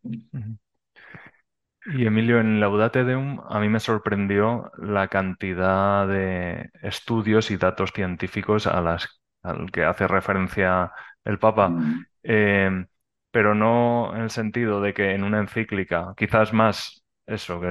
Y 1.86 2.06
Emilio, 2.06 2.38
en 2.40 2.60
Laudate 2.60 3.04
Deum 3.04 3.40
a 3.48 3.60
mí 3.60 3.68
me 3.70 3.80
sorprendió 3.80 4.70
la 4.78 5.08
cantidad 5.08 6.06
de 6.06 6.70
estudios 6.82 7.50
y 7.50 7.56
datos 7.56 7.92
científicos 7.94 8.66
a 8.66 8.82
las, 8.82 9.08
al 9.42 9.70
que 9.70 9.84
hace 9.84 10.06
referencia 10.06 10.92
el 11.24 11.38
Papa, 11.38 11.68
Mm, 11.68 12.04
Eh, 12.24 12.86
pero 13.32 13.54
no 13.54 14.14
en 14.16 14.22
el 14.22 14.30
sentido 14.30 14.80
de 14.82 14.94
que 14.94 15.12
en 15.14 15.24
una 15.24 15.40
encíclica, 15.40 16.14
quizás 16.16 16.52
más 16.54 17.04
eso, 17.26 17.60
que 17.60 17.66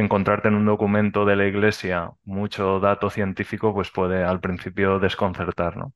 encontrarte 0.00 0.48
en 0.48 0.54
un 0.56 0.66
documento 0.66 1.24
de 1.26 1.36
la 1.36 1.46
Iglesia 1.46 2.10
mucho 2.24 2.80
dato 2.80 3.10
científico, 3.10 3.74
pues 3.74 3.90
puede 3.90 4.24
al 4.24 4.40
principio 4.40 5.00
desconcertar, 5.00 5.76
¿no? 5.78 5.94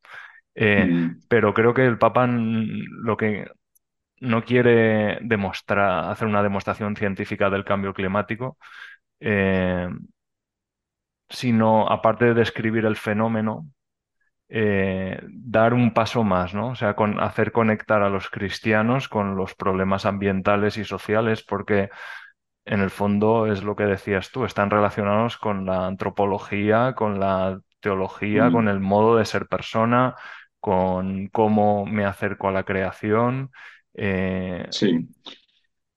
Eh, 0.55 0.87
mm, 0.87 1.21
pero 1.29 1.55
creo 1.55 1.75
que 1.75 1.87
el 1.87 1.99
Papa 1.99 2.27
lo 2.29 3.17
que 3.17 3.49
no 4.21 4.45
quiere 4.45 5.19
demostrar, 5.23 6.11
hacer 6.11 6.29
una 6.29 6.43
demostración 6.43 6.97
científica 6.97 7.51
del 7.51 7.65
cambio 7.65 7.95
climático, 7.95 8.59
eh, 9.21 9.89
sino, 11.29 11.89
aparte 11.89 12.27
de 12.27 12.35
describir 12.35 12.85
el 12.85 12.97
fenómeno, 12.97 13.67
eh, 14.55 15.19
dar 15.29 15.73
un 15.73 15.95
paso 15.95 16.25
más, 16.25 16.53
¿no? 16.53 16.69
O 16.69 16.75
sea, 16.75 16.95
con 16.95 17.19
hacer 17.21 17.53
conectar 17.53 18.03
a 18.03 18.11
los 18.11 18.29
cristianos 18.29 19.09
con 19.09 19.35
los 19.35 19.55
problemas 19.55 20.05
ambientales 20.05 20.77
y 20.77 20.85
sociales, 20.85 21.43
porque 21.43 21.89
en 22.67 22.81
el 22.81 22.91
fondo 22.91 23.47
es 23.47 23.65
lo 23.65 23.75
que 23.77 23.85
decías 23.85 24.31
tú, 24.31 24.45
están 24.45 24.69
relacionados 24.69 25.39
con 25.39 25.65
la 25.65 25.87
antropología, 25.87 26.95
con 26.95 27.19
la 27.19 27.59
teología, 27.81 28.51
con 28.51 28.67
mm. 28.67 28.69
el 28.69 28.81
modo 28.81 29.17
de 29.17 29.25
ser 29.25 29.47
persona, 29.47 30.17
con 30.61 31.29
cómo 31.29 31.87
me 31.87 32.05
acerco 32.05 32.49
a 32.49 32.53
la 32.53 32.65
creación. 32.65 33.51
eh, 33.95 34.67
Sí, 34.69 35.09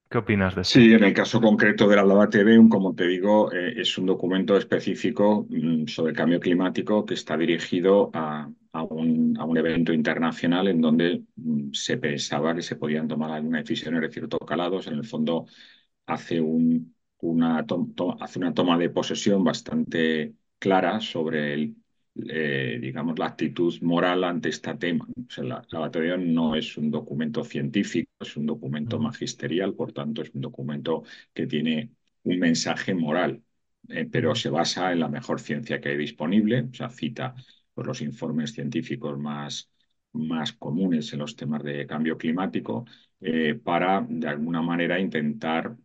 ¿Qué 0.09 0.19
opinas 0.19 0.55
de 0.55 0.62
esto? 0.62 0.79
Sí, 0.79 0.93
en 0.93 1.03
el 1.03 1.13
caso 1.13 1.41
concreto 1.41 1.88
de 1.88 1.95
la 1.95 2.05
Lava 2.05 2.29
TV, 2.29 2.69
como 2.69 2.93
te 2.93 3.07
digo, 3.07 3.51
eh, 3.51 3.74
es 3.77 3.97
un 3.97 4.05
documento 4.05 4.55
específico 4.55 5.47
mm, 5.50 5.88
sobre 5.88 6.12
el 6.12 6.17
cambio 6.17 6.39
climático 6.39 7.05
que 7.05 7.15
está 7.15 7.35
dirigido 7.35 8.12
a, 8.13 8.50
un, 8.89 9.57
evento 9.57 9.93
internacional 9.93 10.67
en 10.67 10.81
donde 10.81 11.24
mm, 11.35 11.71
se 11.71 11.97
pensaba 11.97 12.53
que 12.53 12.62
se 12.62 12.75
podían 12.75 13.07
tomar 13.07 13.31
algunas 13.31 13.63
decisiones 13.63 14.01
de 14.01 14.12
cierto 14.12 14.38
calados. 14.39 14.88
En 14.88 14.95
el 14.95 15.05
fondo, 15.05 15.47
hace, 16.05 16.39
un, 16.39 16.95
una, 17.21 17.65
hace 18.19 18.39
una 18.39 18.53
toma 18.53 18.77
de 18.77 18.89
posesión 18.89 19.43
bastante 19.43 20.35
clara 20.59 21.00
sobre 21.00 21.53
el, 21.53 21.75
eh, 22.29 22.77
digamos, 22.81 23.17
la 23.19 23.27
actitud 23.27 23.74
moral 23.81 24.24
ante 24.24 24.50
este 24.50 24.74
tema. 24.75 25.05
O 25.17 25.29
sea, 25.31 25.43
la, 25.43 25.62
la 25.69 25.79
batería 25.79 26.17
no 26.17 26.55
es 26.55 26.77
un 26.77 26.89
documento 26.91 27.43
científico, 27.43 28.12
es 28.19 28.38
un 28.38 28.45
documento 28.45 29.00
magisterial, 29.00 29.74
por 29.74 29.91
tanto, 29.93 30.22
es 30.22 30.31
un 30.34 30.41
documento 30.41 31.03
que 31.34 31.48
tiene 31.48 31.91
un 32.24 32.39
mensaje 32.39 32.93
moral, 32.95 33.43
eh, 33.89 34.07
pero 34.12 34.34
se 34.36 34.50
basa 34.50 34.91
en 34.91 35.00
la 35.01 35.10
mejor 35.10 35.39
ciencia 35.41 35.79
que 35.81 35.89
hay 35.89 35.98
disponible, 35.98 36.62
o 36.72 36.74
sea, 36.74 36.89
cita 36.89 37.36
pues, 37.74 37.88
los 37.88 38.01
informes 38.01 38.53
científicos 38.53 39.17
más, 39.19 39.69
más 40.13 40.53
comunes 40.53 41.12
en 41.13 41.19
los 41.19 41.36
temas 41.36 41.63
de 41.63 41.86
cambio 41.86 42.17
climático 42.17 42.86
eh, 43.22 43.55
para, 43.55 44.05
de 44.07 44.27
alguna 44.27 44.62
manera, 44.62 45.00
intentar 45.00 45.75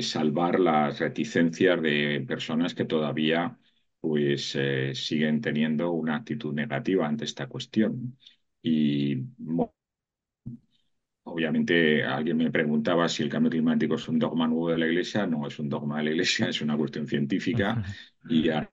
salvar 0.00 0.60
las 0.60 1.00
reticencias 1.00 1.82
de 1.82 2.24
personas 2.26 2.72
que 2.72 2.84
todavía 2.84 3.58
pues 4.02 4.54
eh, 4.56 4.94
siguen 4.96 5.42
teniendo 5.42 5.92
una 5.92 6.16
actitud 6.18 6.54
negativa 6.54 7.08
ante 7.08 7.26
esta 7.26 7.48
cuestión. 7.48 8.18
Y 8.62 9.16
obviamente 11.24 12.04
alguien 12.04 12.36
me 12.36 12.50
preguntaba 12.50 13.08
si 13.08 13.22
el 13.22 13.28
cambio 13.28 13.50
climático 13.50 13.94
es 13.94 14.08
un 14.08 14.18
dogma 14.18 14.46
nuevo 14.48 14.70
de 14.70 14.78
la 14.78 14.86
Iglesia. 14.86 15.26
No 15.26 15.46
es 15.46 15.58
un 15.58 15.68
dogma 15.68 15.98
de 15.98 16.04
la 16.04 16.10
Iglesia, 16.10 16.48
es 16.48 16.60
una 16.62 16.76
cuestión 16.76 17.06
científica 17.06 17.80
y 18.28 18.48
a 18.50 18.68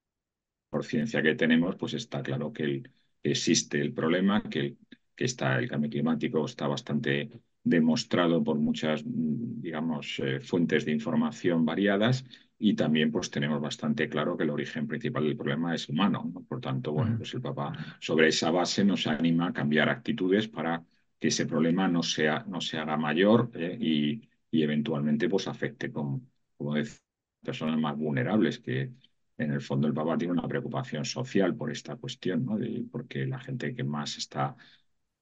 por 0.70 0.86
ciencia 0.86 1.24
que 1.24 1.36
tenemos, 1.36 1.76
pues 1.78 1.94
está 1.96 2.24
claro 2.24 2.54
que, 2.54 2.64
el- 2.64 2.84
que 3.24 3.32
existe 3.32 3.82
el 3.82 3.94
problema, 3.94 4.44
que, 4.44 4.60
el- 4.62 4.78
que 5.16 5.26
está, 5.26 5.60
el 5.60 5.70
cambio 5.70 5.90
climático 5.92 6.46
está 6.46 6.68
bastante 6.68 7.30
demostrado 7.64 8.44
por 8.44 8.58
muchas, 8.60 9.04
mm, 9.06 9.62
digamos, 9.62 10.20
eh, 10.20 10.40
fuentes 10.42 10.86
de 10.86 10.92
información 10.94 11.66
variadas 11.66 12.26
y 12.60 12.76
también 12.76 13.12
pues 13.12 13.32
tenemos 13.32 13.62
bastante 13.62 14.10
claro 14.10 14.36
que 14.38 14.44
el 14.44 14.50
origen 14.52 14.88
principal 14.88 15.24
del 15.24 15.38
problema 15.38 15.74
es 15.76 15.88
humano, 15.90 16.30
¿no? 16.34 16.44
Por 16.44 16.60
tanto, 16.62 16.92
bueno, 16.92 17.16
pues 17.18 17.34
el 17.34 17.42
Papa 17.42 17.74
sobre 18.00 18.28
esa 18.30 18.52
base 18.52 18.84
nos 18.86 19.08
anima 19.08 19.48
a 19.48 19.54
cambiar 19.54 19.90
actitudes 19.90 20.48
para 20.50 20.84
que 21.20 21.30
ese 21.30 21.46
problema 21.46 21.88
no 21.88 22.04
sea, 22.04 22.44
no 22.48 22.62
se 22.62 22.78
haga 22.78 22.98
mayor 22.98 23.52
eh, 23.56 23.78
y, 23.80 24.30
y 24.52 24.64
eventualmente 24.64 25.30
pues 25.30 25.48
afecte, 25.48 25.92
como, 25.92 26.22
como 26.58 26.76
decía, 26.76 27.00
personas 27.44 27.80
más 27.80 27.98
vulnerables 27.98 28.60
que 28.60 28.92
en 29.38 29.52
el 29.54 29.62
fondo 29.62 29.88
el 29.88 29.94
Papa 29.94 30.18
tiene 30.18 30.34
una 30.34 30.48
preocupación 30.48 31.06
social 31.06 31.56
por 31.56 31.72
esta 31.72 31.96
cuestión, 31.96 32.46
¿no? 32.46 32.58
De- 32.58 32.86
porque 32.92 33.26
la 33.26 33.40
gente 33.40 33.74
que 33.74 33.84
más 33.84 34.18
está 34.18 34.56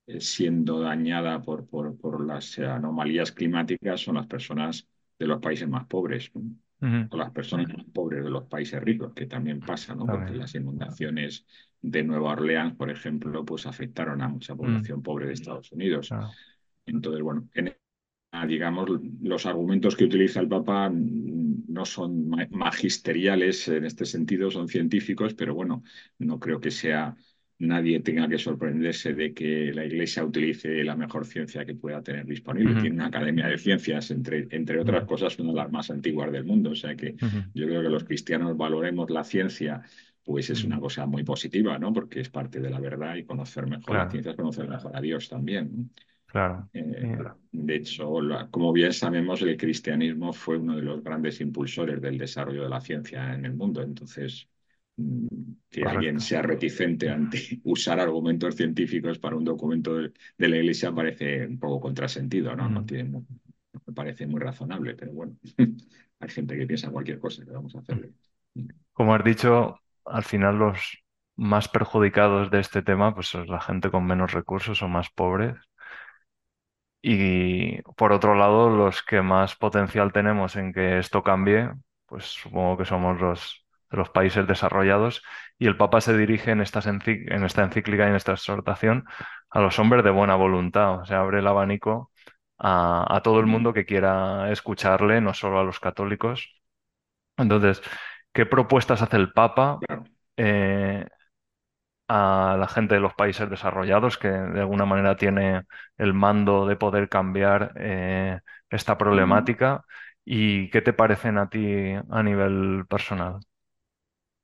eh, 0.08 0.22
siendo 0.22 0.80
dañada 0.82 1.42
por, 1.42 1.68
por, 1.68 1.98
por 2.00 2.26
las 2.26 2.58
anomalías 2.60 3.32
climáticas 3.32 4.02
son 4.02 4.16
las 4.16 4.28
personas 4.28 4.88
de 5.20 5.28
los 5.28 5.40
países 5.42 5.68
más 5.70 5.86
pobres, 5.88 6.32
¿no? 6.36 6.44
O 7.10 7.18
las 7.18 7.32
personas 7.32 7.70
más 7.70 7.86
pobres 7.94 8.24
de 8.24 8.30
los 8.30 8.46
países 8.46 8.82
ricos, 8.84 9.14
que 9.14 9.26
también 9.28 9.64
pasa, 9.64 9.96
¿no? 9.96 10.10
Porque 10.10 10.34
las 10.36 10.56
inundaciones 10.56 11.46
de 11.82 12.04
Nueva 12.04 12.32
Orleans, 12.34 12.76
por 12.76 12.90
ejemplo, 12.92 13.46
pues 13.46 13.66
afectaron 13.66 14.22
a 14.22 14.28
mucha 14.28 14.56
Mm, 14.62 14.86
población 14.86 15.02
pobre 15.02 15.28
de 15.28 15.34
Estados 15.34 15.72
Unidos. 15.72 16.16
Entonces, 16.86 17.22
bueno, 17.24 17.50
en 17.54 17.76
digamos, 18.48 18.90
los 19.22 19.46
argumentos 19.46 19.96
que 19.96 20.06
utiliza 20.06 20.40
el 20.42 20.48
Papa 20.50 20.90
no 20.94 21.86
son 21.86 22.30
ma- 22.30 22.48
magisteriales 22.52 23.68
en 23.70 23.86
este 23.86 24.06
sentido, 24.06 24.52
son 24.52 24.68
científicos, 24.68 25.34
pero 25.34 25.56
bueno, 25.56 25.84
no 26.20 26.40
creo 26.40 26.60
que 26.60 26.72
sea 26.72 27.16
nadie 27.60 28.00
tenga 28.02 28.28
que 28.30 28.38
sorprenderse 28.38 29.14
de 29.14 29.34
que 29.34 29.72
la 29.74 29.86
Iglesia 29.86 30.24
utilice 30.26 30.84
la 30.84 30.96
mejor 30.96 31.26
ciencia 31.26 31.66
que 31.66 31.76
pueda 31.76 32.02
tener 32.04 32.26
disponible. 32.26 32.76
Tiene 32.76 32.96
una 32.98 33.08
academia 33.08 33.48
de 33.48 33.58
ciencias, 33.58 34.12
entre, 34.12 34.48
entre 34.52 34.80
otras 34.80 35.06
cosas, 35.06 35.38
una 35.40 35.52
de 35.52 35.58
las 35.58 35.72
más 35.72 35.90
antiguas 35.92 36.32
del 36.32 36.46
mundo. 36.46 36.72
O 36.72 36.76
sea 36.76 36.96
que 36.96 37.16
yo 37.54 37.66
creo 37.68 37.82
que 37.82 37.90
los 37.90 38.04
cristianos 38.04 38.56
valoremos 38.58 39.10
la 39.10 39.24
ciencia, 39.24 39.82
pues 40.24 40.50
es 40.50 40.64
una 40.64 40.80
cosa 40.80 41.06
muy 41.06 41.24
positiva, 41.24 41.80
¿no? 41.80 41.94
Porque 41.94 42.20
es 42.22 42.30
parte 42.30 42.60
de 42.60 42.70
la 42.70 42.80
verdad 42.80 43.16
y 43.16 43.26
conocer 43.26 43.66
mejor 43.68 43.98
la 43.98 44.06
Claro, 44.06 44.10
ciencia 44.10 44.32
es 44.32 44.38
conocer 44.38 44.68
mejor 44.68 44.96
a 44.96 45.02
Dios 45.02 45.30
también. 45.30 45.92
claro. 46.26 46.70
Eh, 46.74 46.84
Eh, 47.02 47.28
de 47.52 47.76
hecho, 47.76 48.22
la- 48.22 48.50
como 48.52 48.72
bien 48.74 48.94
sabemos, 48.94 49.42
el 49.42 49.58
cristianismo 49.58 50.34
fue 50.34 50.58
uno 50.58 50.76
de 50.76 50.82
los 50.84 51.04
grandes 51.04 51.42
impulsores 51.42 52.02
del 52.02 52.18
desarrollo 52.18 52.64
de 52.64 52.70
la 52.70 52.82
ciencia 52.82 53.34
en 53.34 53.46
el 53.46 53.54
mundo. 53.56 53.82
Entonces, 53.82 54.48
mm, 54.98 55.28
que 55.70 55.86
alguien 55.88 56.20
sea 56.20 56.42
reticente 56.42 57.10
ante 57.10 57.40
usar 57.66 58.00
argumentos 58.00 58.56
científicos 58.56 59.20
para 59.20 59.36
un 59.38 59.46
documento 59.46 59.96
de, 59.96 60.14
de 60.38 60.48
la 60.50 60.58
Iglesia 60.58 60.94
parece 60.94 61.46
un 61.48 61.60
poco 61.60 61.80
contrasentido, 61.82 62.56
¿no? 62.56 62.70
No 62.70 62.84
Mm. 62.84 62.86
tiene, 62.86 63.10
no 63.10 63.26
me 63.86 63.94
parece 63.94 64.28
muy 64.28 64.40
razonable, 64.42 64.96
pero 64.96 65.14
bueno, 65.14 65.38
hay 66.20 66.30
gente 66.30 66.58
que 66.58 66.68
piensa 66.68 66.92
cualquier 66.92 67.20
cosa 67.20 67.46
que 67.46 67.52
vamos 67.52 67.76
a 67.76 67.80
hacerle. 67.80 68.14
Como 68.94 69.14
has 69.16 69.24
dicho, 69.24 69.80
al 70.06 70.24
final 70.24 70.58
los 70.60 71.04
más 71.38 71.70
perjudicados 71.70 72.52
de 72.52 72.60
este 72.60 72.82
tema, 72.82 73.14
pues 73.16 73.34
es 73.36 73.48
la 73.48 73.62
gente 73.62 73.92
con 73.92 74.06
menos 74.06 74.34
recursos 74.34 74.82
o 74.82 74.88
más 74.90 75.10
pobres. 75.10 75.56
Y 77.02 77.82
por 77.98 78.12
otro 78.12 78.36
lado, 78.36 78.70
los 78.70 79.02
que 79.04 79.22
más 79.22 79.56
potencial 79.56 80.12
tenemos 80.12 80.56
en 80.56 80.74
que 80.74 81.00
esto 81.00 81.24
cambie, 81.24 81.72
pues 82.06 82.26
supongo 82.26 82.78
que 82.78 82.86
somos 82.86 83.20
los 83.22 83.66
de 83.90 83.98
los 83.98 84.10
países 84.10 84.48
desarrollados. 84.48 85.24
Y 85.58 85.68
el 85.68 85.78
Papa 85.78 86.02
se 86.02 86.18
dirige 86.18 86.52
en 86.52 86.62
estas 86.62 86.88
en 86.88 87.44
esta 87.44 87.64
encíclica 87.64 88.06
y 88.06 88.10
en 88.10 88.16
esta 88.16 88.34
exhortación 88.34 89.06
a 89.50 89.60
los 89.62 89.80
hombres 89.80 90.04
de 90.04 90.12
buena 90.12 90.36
voluntad. 90.36 91.02
O 91.02 91.06
sea, 91.06 91.22
abre 91.22 91.40
el 91.40 91.48
abanico 91.48 92.12
a, 92.58 93.06
a 93.16 93.22
todo 93.22 93.40
el 93.40 93.46
mundo 93.48 93.74
que 93.74 93.86
quiera 93.86 94.52
escucharle, 94.52 95.22
no 95.22 95.34
solo 95.34 95.60
a 95.60 95.64
los 95.64 95.80
católicos. 95.80 96.62
Entonces, 97.38 97.82
¿qué 98.34 98.46
propuestas 98.46 99.02
hace 99.02 99.18
el 99.18 99.34
Papa? 99.34 99.80
Eh, 100.38 101.06
a 102.08 102.56
la 102.60 102.68
gente 102.68 102.96
de 102.96 103.02
los 103.02 103.14
países 103.16 103.50
desarrollados 103.50 104.18
que 104.18 104.30
de 104.30 104.62
alguna 104.62 104.86
manera 104.86 105.18
tiene 105.18 105.64
el 105.98 106.14
mando 106.14 106.66
de 106.68 106.76
poder 106.78 107.10
cambiar 107.10 107.74
eh, 107.78 108.40
esta 108.70 108.98
problemática. 108.98 109.84
¿Y 110.26 110.70
qué 110.70 110.82
te 110.82 110.94
parecen 110.94 111.38
a 111.38 111.50
ti 111.50 111.94
a 112.10 112.24
nivel 112.24 112.86
personal? 112.90 113.40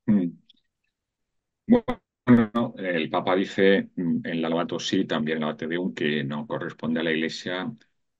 Bueno, 0.06 0.32
el 2.78 3.10
Papa 3.10 3.36
dice 3.36 3.90
mm, 3.96 4.26
en 4.26 4.42
la 4.42 4.48
Laudato 4.48 4.78
Si, 4.78 5.04
también 5.04 5.38
en 5.38 5.44
la 5.48 5.54
Deum, 5.54 5.92
que 5.94 6.24
no 6.24 6.46
corresponde 6.46 7.00
a 7.00 7.02
la 7.02 7.12
Iglesia, 7.12 7.70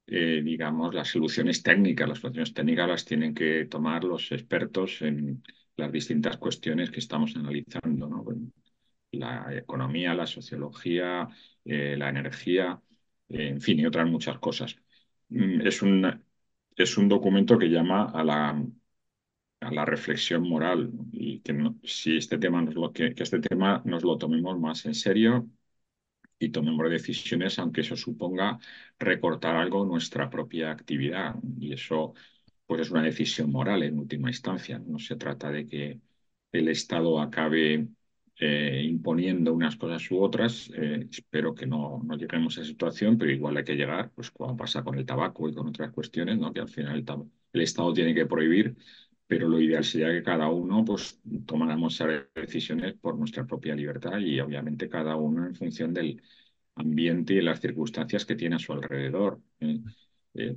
eh, 0.06 0.42
digamos, 0.44 0.94
las 0.94 1.08
soluciones 1.08 1.62
técnicas. 1.62 2.08
Las 2.08 2.18
soluciones 2.18 2.52
técnicas 2.52 2.88
las 2.88 3.04
tienen 3.04 3.34
que 3.34 3.64
tomar 3.66 4.04
los 4.04 4.30
expertos 4.32 5.00
en 5.02 5.42
las 5.76 5.90
distintas 5.90 6.36
cuestiones 6.36 6.90
que 6.90 7.00
estamos 7.00 7.34
analizando, 7.36 8.08
¿no? 8.08 8.24
La 9.12 9.54
economía, 9.56 10.12
la 10.14 10.26
sociología, 10.26 11.28
eh, 11.64 11.96
la 11.96 12.08
energía, 12.10 12.80
eh, 13.28 13.48
en 13.48 13.60
fin, 13.60 13.78
y 13.80 13.86
otras 13.86 14.08
muchas 14.10 14.38
cosas. 14.38 14.76
Mm, 15.28 15.60
Es 15.66 15.82
un, 15.82 16.24
es 16.76 16.96
un 16.98 17.08
documento 17.08 17.58
que 17.58 17.68
llama 17.70 18.10
a 18.12 18.24
la 18.24 18.64
a 19.64 19.70
la 19.72 19.84
reflexión 19.84 20.48
moral 20.48 20.90
y 21.12 21.40
que 21.40 21.54
si 21.84 22.16
este 22.16 22.38
tema 22.38 22.62
nos 22.62 22.74
lo, 22.74 22.92
que, 22.92 23.14
este 23.16 23.40
tema 23.40 23.82
nos 23.84 24.04
lo 24.04 24.18
tomemos 24.18 24.58
más 24.60 24.84
en 24.86 24.94
serio 24.94 25.48
y 26.38 26.50
tomemos 26.50 26.90
decisiones, 26.90 27.58
aunque 27.58 27.82
eso 27.82 27.96
suponga 27.96 28.58
recortar 28.98 29.56
algo 29.56 29.84
nuestra 29.86 30.28
propia 30.30 30.70
actividad. 30.72 31.36
Y 31.58 31.72
eso, 31.72 32.14
pues, 32.66 32.82
es 32.82 32.90
una 32.90 33.02
decisión 33.02 33.50
moral 33.52 33.82
en 33.82 33.98
última 33.98 34.30
instancia. 34.30 34.78
No 34.78 34.98
se 34.98 35.16
trata 35.16 35.50
de 35.50 35.66
que 35.66 36.00
el 36.52 36.68
Estado 36.68 37.20
acabe 37.20 37.88
eh, 38.38 38.82
imponiendo 38.88 39.52
unas 39.54 39.76
cosas 39.76 40.10
u 40.10 40.20
otras. 40.22 40.70
Eh, 40.74 41.08
espero 41.10 41.54
que 41.54 41.66
no, 41.66 42.00
no 42.04 42.16
lleguemos 42.16 42.58
a 42.58 42.62
esa 42.62 42.70
situación, 42.70 43.16
pero 43.18 43.30
igual 43.32 43.56
hay 43.56 43.64
que 43.64 43.74
llegar, 43.76 44.10
pues, 44.14 44.30
como 44.30 44.56
pasa 44.56 44.82
con 44.84 44.96
el 44.98 45.06
tabaco 45.06 45.48
y 45.48 45.54
con 45.54 45.68
otras 45.68 45.92
cuestiones, 45.92 46.38
¿no? 46.38 46.52
Que 46.52 46.60
al 46.60 46.68
final 46.68 46.96
el, 46.98 47.04
el 47.52 47.60
Estado 47.62 47.92
tiene 47.92 48.14
que 48.14 48.26
prohibir. 48.26 48.76
Pero 49.26 49.48
lo 49.48 49.60
ideal 49.60 49.84
sería 49.84 50.10
que 50.12 50.22
cada 50.22 50.48
uno 50.48 50.84
pues, 50.84 51.20
tomáramos 51.46 51.94
esas 51.94 52.26
decisiones 52.34 52.94
por 52.94 53.16
nuestra 53.18 53.46
propia 53.46 53.74
libertad 53.74 54.18
y 54.18 54.38
obviamente 54.40 54.88
cada 54.88 55.16
uno 55.16 55.46
en 55.46 55.54
función 55.54 55.94
del, 55.94 56.20
ambiente 56.76 57.34
y 57.34 57.40
las 57.40 57.60
circunstancias 57.60 58.24
que 58.24 58.36
tiene 58.36 58.56
a 58.56 58.58
su 58.58 58.72
alrededor. 58.72 59.40
¿eh? 59.60 59.80
Eh, 60.34 60.56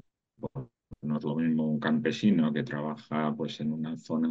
no 1.01 1.17
es 1.17 1.23
lo 1.23 1.35
mismo 1.35 1.67
un 1.67 1.79
campesino 1.79 2.51
que 2.53 2.63
trabaja 2.63 3.33
pues, 3.35 3.59
en 3.61 3.71
una 3.73 3.97
zona 3.97 4.29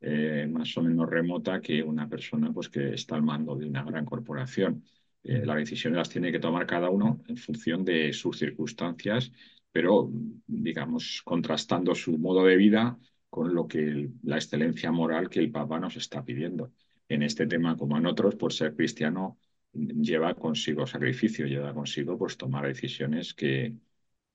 eh, 0.00 0.48
más 0.50 0.76
o 0.76 0.82
menos 0.82 1.08
remota 1.08 1.60
que 1.60 1.82
una 1.82 2.08
persona 2.08 2.52
pues, 2.52 2.68
que 2.68 2.94
está 2.94 3.14
al 3.14 3.22
mando 3.22 3.56
de 3.56 3.66
una 3.66 3.84
gran 3.84 4.04
corporación. 4.04 4.84
Eh, 5.22 5.46
las 5.46 5.56
decisiones 5.56 5.98
las 5.98 6.08
tiene 6.10 6.32
que 6.32 6.40
tomar 6.40 6.66
cada 6.66 6.90
uno 6.90 7.22
en 7.28 7.36
función 7.36 7.84
de 7.84 8.12
sus 8.12 8.38
circunstancias 8.38 9.30
pero 9.70 10.10
digamos 10.46 11.22
contrastando 11.24 11.94
su 11.94 12.18
modo 12.18 12.44
de 12.44 12.56
vida 12.56 12.98
con 13.32 13.54
lo 13.54 13.66
que 13.66 14.10
la 14.24 14.36
excelencia 14.36 14.92
moral 14.92 15.30
que 15.30 15.40
el 15.40 15.50
Papa 15.50 15.80
nos 15.80 15.96
está 15.96 16.22
pidiendo. 16.22 16.72
En 17.08 17.22
este 17.22 17.46
tema, 17.46 17.76
como 17.78 17.96
en 17.96 18.04
otros, 18.06 18.34
por 18.36 18.52
ser 18.52 18.76
cristiano 18.76 19.38
lleva 19.72 20.34
consigo 20.34 20.86
sacrificio, 20.86 21.46
lleva 21.46 21.72
consigo 21.72 22.18
pues 22.18 22.36
tomar 22.36 22.66
decisiones 22.66 23.32
que, 23.32 23.74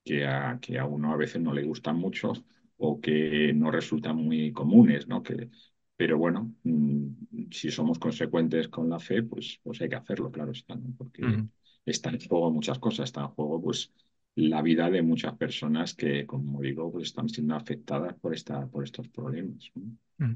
que, 0.04 0.26
a, 0.26 0.58
que 0.60 0.78
a 0.80 0.84
uno 0.86 1.12
a 1.12 1.16
veces 1.16 1.40
no 1.42 1.52
le 1.54 1.62
gustan 1.64 1.96
mucho 1.96 2.32
o 2.76 3.00
que 3.00 3.52
no 3.54 3.70
resultan 3.70 4.16
muy 4.16 4.52
comunes, 4.52 5.06
¿no? 5.08 5.22
Que, 5.22 5.48
pero 5.96 6.18
bueno, 6.18 6.54
mm, 6.64 7.50
si 7.52 7.70
somos 7.70 7.98
consecuentes 8.00 8.68
con 8.68 8.88
la 8.90 8.98
fe, 8.98 9.22
pues, 9.22 9.60
pues 9.62 9.80
hay 9.80 9.88
que 9.88 9.96
hacerlo, 9.96 10.30
claro 10.32 10.52
está, 10.52 10.74
¿no? 10.76 10.92
porque 10.96 11.40
está 11.84 12.10
en 12.10 12.20
juego 12.28 12.50
muchas 12.50 12.78
cosas, 12.80 13.04
está 13.06 13.20
en 13.22 13.28
juego 13.28 13.62
pues 13.62 13.92
la 14.38 14.62
vida 14.62 14.88
de 14.88 15.02
muchas 15.02 15.36
personas 15.36 15.94
que, 15.94 16.26
como 16.26 16.60
digo, 16.60 16.92
pues 16.92 17.08
están 17.08 17.28
siendo 17.28 17.56
afectadas 17.56 18.14
por, 18.14 18.34
esta, 18.34 18.66
por 18.66 18.84
estos 18.84 19.08
problemas. 19.08 19.70
Mm. 20.18 20.34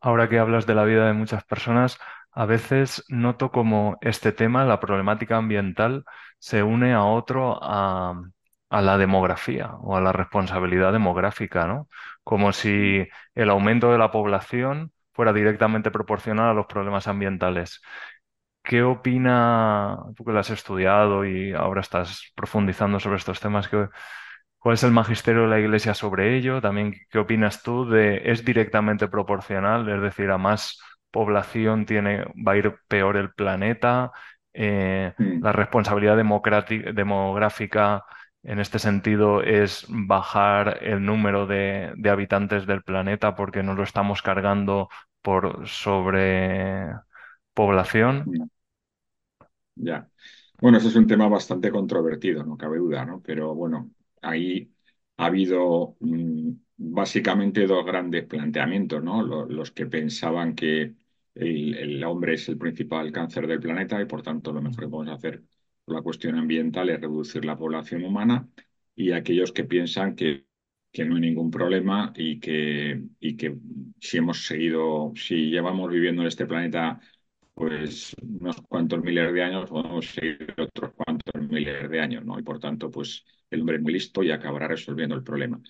Ahora 0.00 0.28
que 0.28 0.38
hablas 0.38 0.66
de 0.66 0.74
la 0.74 0.84
vida 0.84 1.06
de 1.06 1.12
muchas 1.12 1.44
personas, 1.44 1.98
a 2.32 2.44
veces 2.44 3.04
noto 3.08 3.50
como 3.50 3.98
este 4.00 4.32
tema, 4.32 4.64
la 4.64 4.80
problemática 4.80 5.36
ambiental, 5.36 6.04
se 6.38 6.62
une 6.62 6.92
a 6.92 7.04
otro, 7.04 7.58
a, 7.62 8.20
a 8.68 8.82
la 8.82 8.98
demografía 8.98 9.74
o 9.80 9.96
a 9.96 10.00
la 10.00 10.12
responsabilidad 10.12 10.92
demográfica, 10.92 11.66
¿no? 11.66 11.88
Como 12.24 12.52
si 12.52 13.06
el 13.34 13.50
aumento 13.50 13.92
de 13.92 13.98
la 13.98 14.10
población 14.10 14.92
fuera 15.12 15.32
directamente 15.32 15.90
proporcional 15.90 16.50
a 16.50 16.54
los 16.54 16.66
problemas 16.66 17.08
ambientales. 17.08 17.80
¿Qué 18.68 18.82
opina, 18.82 19.96
tú 20.16 20.24
que 20.24 20.32
lo 20.32 20.40
has 20.40 20.50
estudiado 20.50 21.24
y 21.24 21.52
ahora 21.52 21.82
estás 21.82 22.32
profundizando 22.34 22.98
sobre 22.98 23.18
estos 23.18 23.38
temas, 23.38 23.68
cuál 24.58 24.74
es 24.74 24.82
el 24.82 24.90
magisterio 24.90 25.42
de 25.42 25.48
la 25.48 25.60
Iglesia 25.60 25.94
sobre 25.94 26.36
ello? 26.36 26.60
También, 26.60 26.92
¿qué 27.10 27.18
opinas 27.18 27.62
tú 27.62 27.88
de, 27.88 28.22
es 28.24 28.44
directamente 28.44 29.06
proporcional? 29.08 29.88
Es 29.88 30.02
decir, 30.02 30.30
a 30.30 30.38
más 30.38 30.80
población 31.12 31.86
tiene, 31.86 32.24
va 32.46 32.52
a 32.52 32.56
ir 32.56 32.74
peor 32.88 33.16
el 33.16 33.32
planeta, 33.32 34.10
eh, 34.52 35.14
la 35.18 35.52
responsabilidad 35.52 36.16
demográfica 36.16 38.04
en 38.42 38.58
este 38.60 38.78
sentido 38.80 39.42
es 39.42 39.86
bajar 39.88 40.78
el 40.82 41.04
número 41.04 41.46
de, 41.46 41.92
de 41.96 42.10
habitantes 42.10 42.66
del 42.66 42.82
planeta 42.82 43.34
porque 43.36 43.62
no 43.62 43.74
lo 43.74 43.82
estamos 43.84 44.22
cargando 44.22 44.88
por 45.22 45.68
sobrepoblación. 45.68 48.50
Ya. 49.76 50.10
Bueno, 50.60 50.78
ese 50.78 50.88
es 50.88 50.96
un 50.96 51.06
tema 51.06 51.28
bastante 51.28 51.70
controvertido, 51.70 52.44
no 52.44 52.56
cabe 52.56 52.78
duda, 52.78 53.04
¿no? 53.04 53.22
Pero 53.22 53.54
bueno, 53.54 53.90
ahí 54.22 54.72
ha 55.18 55.26
habido 55.26 55.96
mm, 56.00 56.50
básicamente 56.78 57.66
dos 57.66 57.84
grandes 57.84 58.24
planteamientos, 58.26 59.02
¿no? 59.02 59.22
Lo- 59.22 59.46
Los, 59.46 59.70
que 59.72 59.86
pensaban 59.86 60.54
que 60.54 60.94
el, 61.34 62.02
hombre 62.04 62.34
es 62.34 62.48
el 62.48 62.56
principal 62.58 63.12
cáncer 63.12 63.46
del 63.46 63.60
planeta 63.60 64.00
y 64.00 64.06
por 64.06 64.22
tanto 64.22 64.52
lo 64.52 64.62
mejor 64.62 64.80
que 64.84 64.88
podemos 64.88 65.14
hacer 65.16 65.42
por 65.84 65.94
la 65.96 66.02
cuestión 66.02 66.36
ambiental 66.36 66.88
es 66.90 67.00
reducir 67.00 67.44
la 67.44 67.58
población 67.58 68.04
humana 68.04 68.48
y 68.94 69.12
aquellos 69.12 69.52
que 69.52 69.64
piensan 69.64 70.16
que, 70.16 70.46
que 70.92 71.04
no 71.04 71.16
hay 71.16 71.20
ningún 71.20 71.50
problema 71.50 72.12
y 72.16 72.40
que, 72.40 73.02
y 73.20 73.36
que 73.36 73.56
si 74.00 74.16
hemos 74.18 74.46
seguido, 74.46 75.12
si 75.16 75.50
llevamos 75.50 75.90
viviendo 75.90 76.22
en 76.22 76.28
este 76.28 76.46
planeta 76.46 76.98
pues 77.56 78.14
unos 78.22 78.56
cuantos 78.68 79.02
miles 79.02 79.32
de 79.34 79.42
años, 79.44 79.70
podemos 79.70 80.06
seguir 80.08 80.54
otros 80.58 80.92
cuantos 80.94 81.42
miles 81.50 81.90
de 81.90 82.00
años, 82.02 82.24
¿no? 82.24 82.38
Y 82.38 82.44
por 82.44 82.60
tanto, 82.60 82.90
pues 82.92 83.24
el 83.50 83.62
hombre 83.62 83.76
es 83.78 83.82
muy 83.82 83.94
listo 83.94 84.22
y 84.22 84.30
acabará 84.32 84.68
resolviendo 84.68 85.16
el 85.16 85.24
problema. 85.24 85.60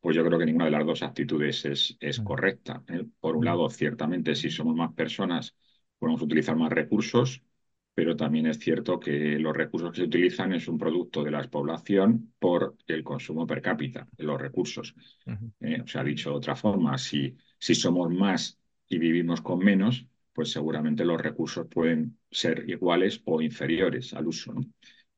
Pues 0.00 0.16
yo 0.16 0.24
creo 0.26 0.38
que 0.40 0.46
ninguna 0.46 0.66
de 0.66 0.72
las 0.72 0.86
dos 0.86 1.02
actitudes 1.04 1.64
es, 1.66 1.96
es 2.00 2.20
Mm, 2.20 2.22
correcta. 2.22 2.84
¿eh? 2.88 3.06
Por 3.20 3.36
un 3.36 3.44
mm, 3.44 3.46
lado, 3.46 3.70
ciertamente, 3.70 4.34
si 4.34 4.50
somos 4.50 4.76
más 4.76 4.92
personas, 4.94 5.56
podemos 5.98 6.22
utilizar 6.22 6.56
más 6.56 6.72
recursos, 6.72 7.42
pero 7.94 8.16
también 8.16 8.46
es 8.46 8.58
cierto 8.58 9.00
que 9.00 9.38
los 9.38 9.56
recursos 9.56 9.92
que 9.92 9.98
se 9.98 10.04
utilizan 10.06 10.52
es 10.52 10.68
un 10.68 10.78
producto 10.78 11.24
de 11.24 11.30
la 11.30 11.42
población 11.50 12.34
por 12.40 12.76
el 12.88 13.04
consumo 13.04 13.46
per 13.46 13.62
cápita 13.62 14.06
de 14.16 14.24
los 14.24 14.40
recursos. 14.40 14.94
¿eh? 15.60 15.80
O 15.82 15.86
sea, 15.86 16.04
dicho 16.04 16.30
de 16.30 16.36
otra 16.36 16.56
forma, 16.56 16.98
si, 16.98 17.36
si 17.58 17.74
somos 17.74 18.10
más 18.12 18.58
y 18.88 18.98
vivimos 18.98 19.40
con 19.40 19.58
menos, 19.60 20.06
pues 20.36 20.52
seguramente 20.52 21.02
los 21.06 21.18
recursos 21.20 21.66
pueden 21.66 22.18
ser 22.30 22.68
iguales 22.68 23.22
o 23.24 23.40
inferiores 23.40 24.12
al 24.12 24.26
uso 24.26 24.52
¿no? 24.52 24.60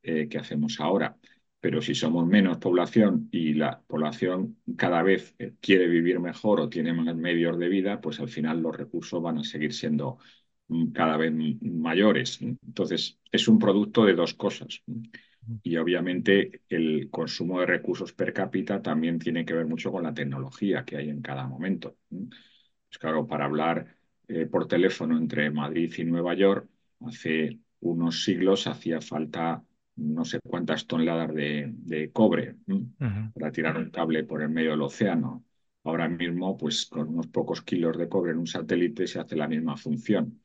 eh, 0.02 0.28
que 0.28 0.38
hacemos 0.38 0.78
ahora. 0.80 1.16
Pero 1.60 1.82
si 1.82 1.92
somos 1.96 2.24
menos 2.24 2.58
población 2.58 3.28
y 3.32 3.54
la 3.54 3.80
población 3.82 4.58
cada 4.76 5.02
vez 5.02 5.34
eh, 5.40 5.54
quiere 5.60 5.88
vivir 5.88 6.20
mejor 6.20 6.60
o 6.60 6.68
tiene 6.68 6.92
más 6.92 7.16
medios 7.16 7.58
de 7.58 7.68
vida, 7.68 8.00
pues 8.00 8.20
al 8.20 8.28
final 8.28 8.62
los 8.62 8.76
recursos 8.76 9.20
van 9.20 9.38
a 9.38 9.44
seguir 9.44 9.74
siendo 9.74 10.18
mm, 10.68 10.92
cada 10.92 11.16
vez 11.16 11.32
mayores. 11.62 12.40
Entonces, 12.40 13.18
es 13.32 13.48
un 13.48 13.58
producto 13.58 14.04
de 14.04 14.14
dos 14.14 14.34
cosas. 14.34 14.82
Y 15.64 15.76
obviamente 15.78 16.62
el 16.68 17.10
consumo 17.10 17.58
de 17.60 17.66
recursos 17.66 18.12
per 18.12 18.32
cápita 18.32 18.80
también 18.82 19.18
tiene 19.18 19.44
que 19.44 19.54
ver 19.54 19.66
mucho 19.66 19.90
con 19.90 20.04
la 20.04 20.14
tecnología 20.14 20.84
que 20.84 20.96
hay 20.96 21.08
en 21.10 21.22
cada 21.22 21.46
momento. 21.48 21.96
Pues 22.08 22.98
claro, 22.98 23.26
para 23.26 23.44
hablar 23.46 23.97
eh, 24.28 24.46
por 24.46 24.66
teléfono 24.68 25.16
entre 25.18 25.50
Madrid 25.50 25.92
y 25.98 26.04
Nueva 26.04 26.34
York, 26.34 26.68
hace 27.00 27.58
unos 27.80 28.24
siglos 28.24 28.66
hacía 28.66 29.00
falta 29.00 29.62
no 29.96 30.24
sé 30.24 30.40
cuántas 30.40 30.86
toneladas 30.86 31.34
de, 31.34 31.72
de 31.74 32.12
cobre 32.12 32.56
para 33.32 33.52
tirar 33.52 33.76
un 33.76 33.90
cable 33.90 34.24
por 34.24 34.42
el 34.42 34.50
medio 34.50 34.70
del 34.72 34.82
océano. 34.82 35.44
Ahora 35.84 36.08
mismo, 36.08 36.56
pues 36.56 36.86
con 36.86 37.08
unos 37.08 37.28
pocos 37.28 37.62
kilos 37.62 37.96
de 37.96 38.08
cobre 38.08 38.32
en 38.32 38.38
un 38.38 38.46
satélite 38.46 39.06
se 39.06 39.20
hace 39.20 39.36
la 39.36 39.48
misma 39.48 39.76
función. 39.76 40.42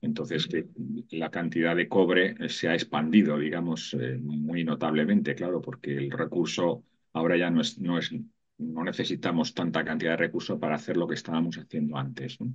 Entonces, 0.00 0.46
que 0.46 0.68
la 1.10 1.30
cantidad 1.30 1.74
de 1.76 1.88
cobre 1.88 2.48
se 2.48 2.68
ha 2.68 2.74
expandido, 2.74 3.38
digamos, 3.38 3.94
eh, 3.94 4.18
muy 4.22 4.64
notablemente, 4.64 5.34
claro, 5.34 5.60
porque 5.60 5.96
el 5.96 6.10
recurso 6.10 6.84
ahora 7.12 7.36
ya 7.36 7.50
no 7.50 7.60
es, 7.62 7.78
no 7.80 7.98
es, 7.98 8.12
no 8.58 8.84
necesitamos 8.84 9.54
tanta 9.54 9.84
cantidad 9.84 10.12
de 10.12 10.16
recursos 10.18 10.58
para 10.58 10.76
hacer 10.76 10.96
lo 10.96 11.08
que 11.08 11.14
estábamos 11.14 11.58
haciendo 11.58 11.96
antes. 11.98 12.40
¿no? 12.40 12.52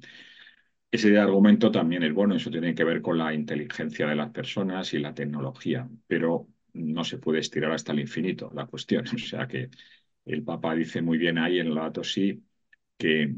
Ese 0.94 1.18
argumento 1.18 1.72
también 1.72 2.04
es 2.04 2.14
bueno, 2.14 2.36
eso 2.36 2.52
tiene 2.52 2.76
que 2.76 2.84
ver 2.84 3.02
con 3.02 3.18
la 3.18 3.34
inteligencia 3.34 4.06
de 4.08 4.16
las 4.16 4.30
personas 4.30 4.94
y 4.94 5.00
la 5.00 5.12
tecnología, 5.16 5.90
pero 6.06 6.48
no 6.74 7.04
se 7.04 7.18
puede 7.18 7.40
estirar 7.40 7.72
hasta 7.72 7.94
el 7.94 8.02
infinito 8.02 8.52
la 8.54 8.68
cuestión. 8.68 9.04
O 9.08 9.18
sea 9.18 9.48
que 9.48 9.72
el 10.26 10.44
Papa 10.44 10.76
dice 10.76 11.02
muy 11.02 11.18
bien 11.18 11.40
ahí 11.40 11.60
en 11.60 11.68
el 11.68 11.76
dato 11.76 12.04
sí 12.04 12.44
que 12.96 13.36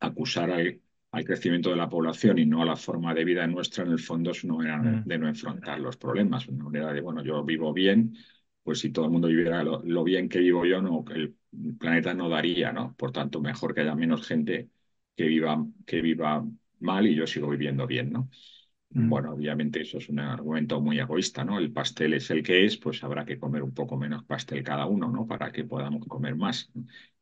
acusar 0.00 0.50
al, 0.50 0.80
al, 1.12 1.24
crecimiento 1.24 1.70
de 1.70 1.76
la 1.76 1.88
población 1.88 2.38
y 2.38 2.44
no 2.46 2.62
a 2.62 2.66
la 2.66 2.76
forma 2.76 3.14
de 3.14 3.24
vida 3.24 3.46
nuestra, 3.46 3.84
en 3.84 3.92
el 3.92 3.98
fondo 3.98 4.30
es 4.32 4.44
una 4.44 4.56
manera 4.56 5.02
de 5.06 5.18
no 5.18 5.28
enfrentar 5.28 5.80
los 5.80 5.96
problemas, 5.96 6.46
una 6.48 6.64
manera 6.64 6.92
de, 6.92 7.00
bueno, 7.00 7.24
yo 7.24 7.42
vivo 7.44 7.72
bien, 7.72 8.14
pues 8.62 8.80
si 8.80 8.90
todo 8.90 9.06
el 9.06 9.10
mundo 9.12 9.28
viviera 9.28 9.62
lo, 9.62 9.82
lo 9.82 10.04
bien 10.04 10.28
que 10.28 10.40
vivo 10.40 10.66
yo, 10.66 10.82
no, 10.82 11.04
el 11.14 11.36
planeta 11.78 12.12
no 12.14 12.28
daría, 12.28 12.70
¿no? 12.72 12.94
Por 12.96 13.12
tanto, 13.12 13.40
mejor 13.40 13.74
que 13.74 13.80
haya 13.82 13.94
menos 13.94 14.26
gente 14.26 14.70
que 15.16 15.24
viva, 15.24 15.64
que 15.86 16.00
viva 16.00 16.44
mal 16.80 17.06
y 17.06 17.14
yo 17.14 17.26
sigo 17.26 17.48
viviendo 17.50 17.86
bien, 17.86 18.10
¿no? 18.12 18.30
Bueno, 18.92 19.32
obviamente 19.32 19.80
eso 19.82 19.98
es 19.98 20.08
un 20.10 20.20
argumento 20.20 20.80
muy 20.80 20.98
egoísta, 21.00 21.44
¿no? 21.44 21.58
El 21.58 21.72
pastel 21.72 22.14
es 22.14 22.30
el 22.30 22.42
que 22.42 22.64
es, 22.66 22.76
pues 22.76 23.02
habrá 23.04 23.24
que 23.24 23.38
comer 23.38 23.62
un 23.62 23.72
poco 23.74 23.96
menos 23.96 24.24
pastel 24.24 24.62
cada 24.64 24.86
uno, 24.86 25.08
¿no? 25.10 25.26
Para 25.26 25.52
que 25.52 25.64
podamos 25.64 26.06
comer 26.06 26.36
más. 26.36 26.70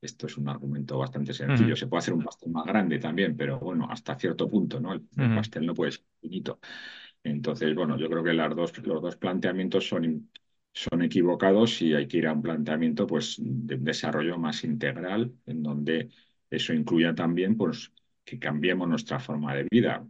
Esto 0.00 0.26
es 0.26 0.36
un 0.38 0.48
argumento 0.48 0.98
bastante 0.98 1.34
sencillo. 1.34 1.76
Se 1.76 1.86
puede 1.86 2.00
hacer 2.00 2.14
un 2.14 2.22
pastel 2.22 2.50
más 2.52 2.64
grande 2.66 2.98
también, 2.98 3.36
pero 3.36 3.60
bueno, 3.60 3.86
hasta 3.90 4.18
cierto 4.18 4.48
punto, 4.48 4.80
¿no? 4.80 4.92
El, 4.94 5.08
el 5.18 5.30
pastel 5.30 5.66
no 5.66 5.74
puede 5.74 5.92
ser 5.92 6.04
finito. 6.20 6.58
Entonces, 7.22 7.74
bueno, 7.74 7.98
yo 7.98 8.08
creo 8.08 8.24
que 8.24 8.32
las 8.32 8.54
dos, 8.54 8.76
los 8.86 9.02
dos 9.02 9.16
planteamientos 9.16 9.88
son, 9.88 10.30
son 10.72 11.02
equivocados 11.02 11.82
y 11.82 11.94
hay 11.94 12.06
que 12.08 12.18
ir 12.18 12.26
a 12.26 12.32
un 12.32 12.42
planteamiento 12.42 13.06
pues, 13.06 13.36
de 13.40 13.76
desarrollo 13.78 14.38
más 14.38 14.64
integral, 14.64 15.34
en 15.46 15.62
donde 15.62 16.10
eso 16.50 16.72
incluya 16.72 17.14
también 17.14 17.56
pues, 17.56 17.92
que 18.24 18.38
cambiemos 18.38 18.88
nuestra 18.88 19.18
forma 19.20 19.54
de 19.54 19.66
vida 19.70 20.06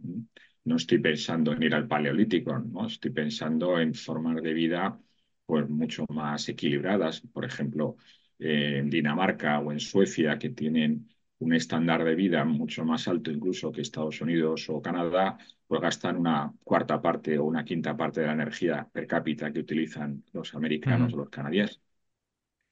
no 0.69 0.75
estoy 0.75 0.99
pensando 0.99 1.53
en 1.53 1.63
ir 1.63 1.73
al 1.75 1.87
paleolítico, 1.87 2.57
¿no? 2.59 2.87
Estoy 2.87 3.11
pensando 3.11 3.79
en 3.79 3.93
formas 3.93 4.41
de 4.41 4.53
vida 4.53 4.99
pues 5.45 5.67
mucho 5.69 6.05
más 6.09 6.47
equilibradas. 6.49 7.21
Por 7.21 7.45
ejemplo, 7.45 7.97
eh, 8.37 8.77
en 8.79 8.89
Dinamarca 8.89 9.59
o 9.59 9.71
en 9.71 9.79
Suecia, 9.79 10.37
que 10.37 10.49
tienen 10.51 11.09
un 11.39 11.53
estándar 11.53 12.03
de 12.03 12.15
vida 12.15 12.43
mucho 12.45 12.85
más 12.85 13.07
alto 13.07 13.31
incluso 13.31 13.71
que 13.71 13.81
Estados 13.81 14.21
Unidos 14.21 14.69
o 14.69 14.81
Canadá, 14.81 15.37
pues 15.67 15.81
gastan 15.81 16.17
una 16.17 16.53
cuarta 16.63 17.01
parte 17.01 17.37
o 17.39 17.45
una 17.45 17.63
quinta 17.65 17.95
parte 17.97 18.21
de 18.21 18.27
la 18.27 18.33
energía 18.33 18.87
per 18.91 19.07
cápita 19.07 19.51
que 19.51 19.59
utilizan 19.59 20.23
los 20.33 20.53
americanos 20.53 21.13
o 21.13 21.17
los 21.17 21.29
canadienses. 21.29 21.81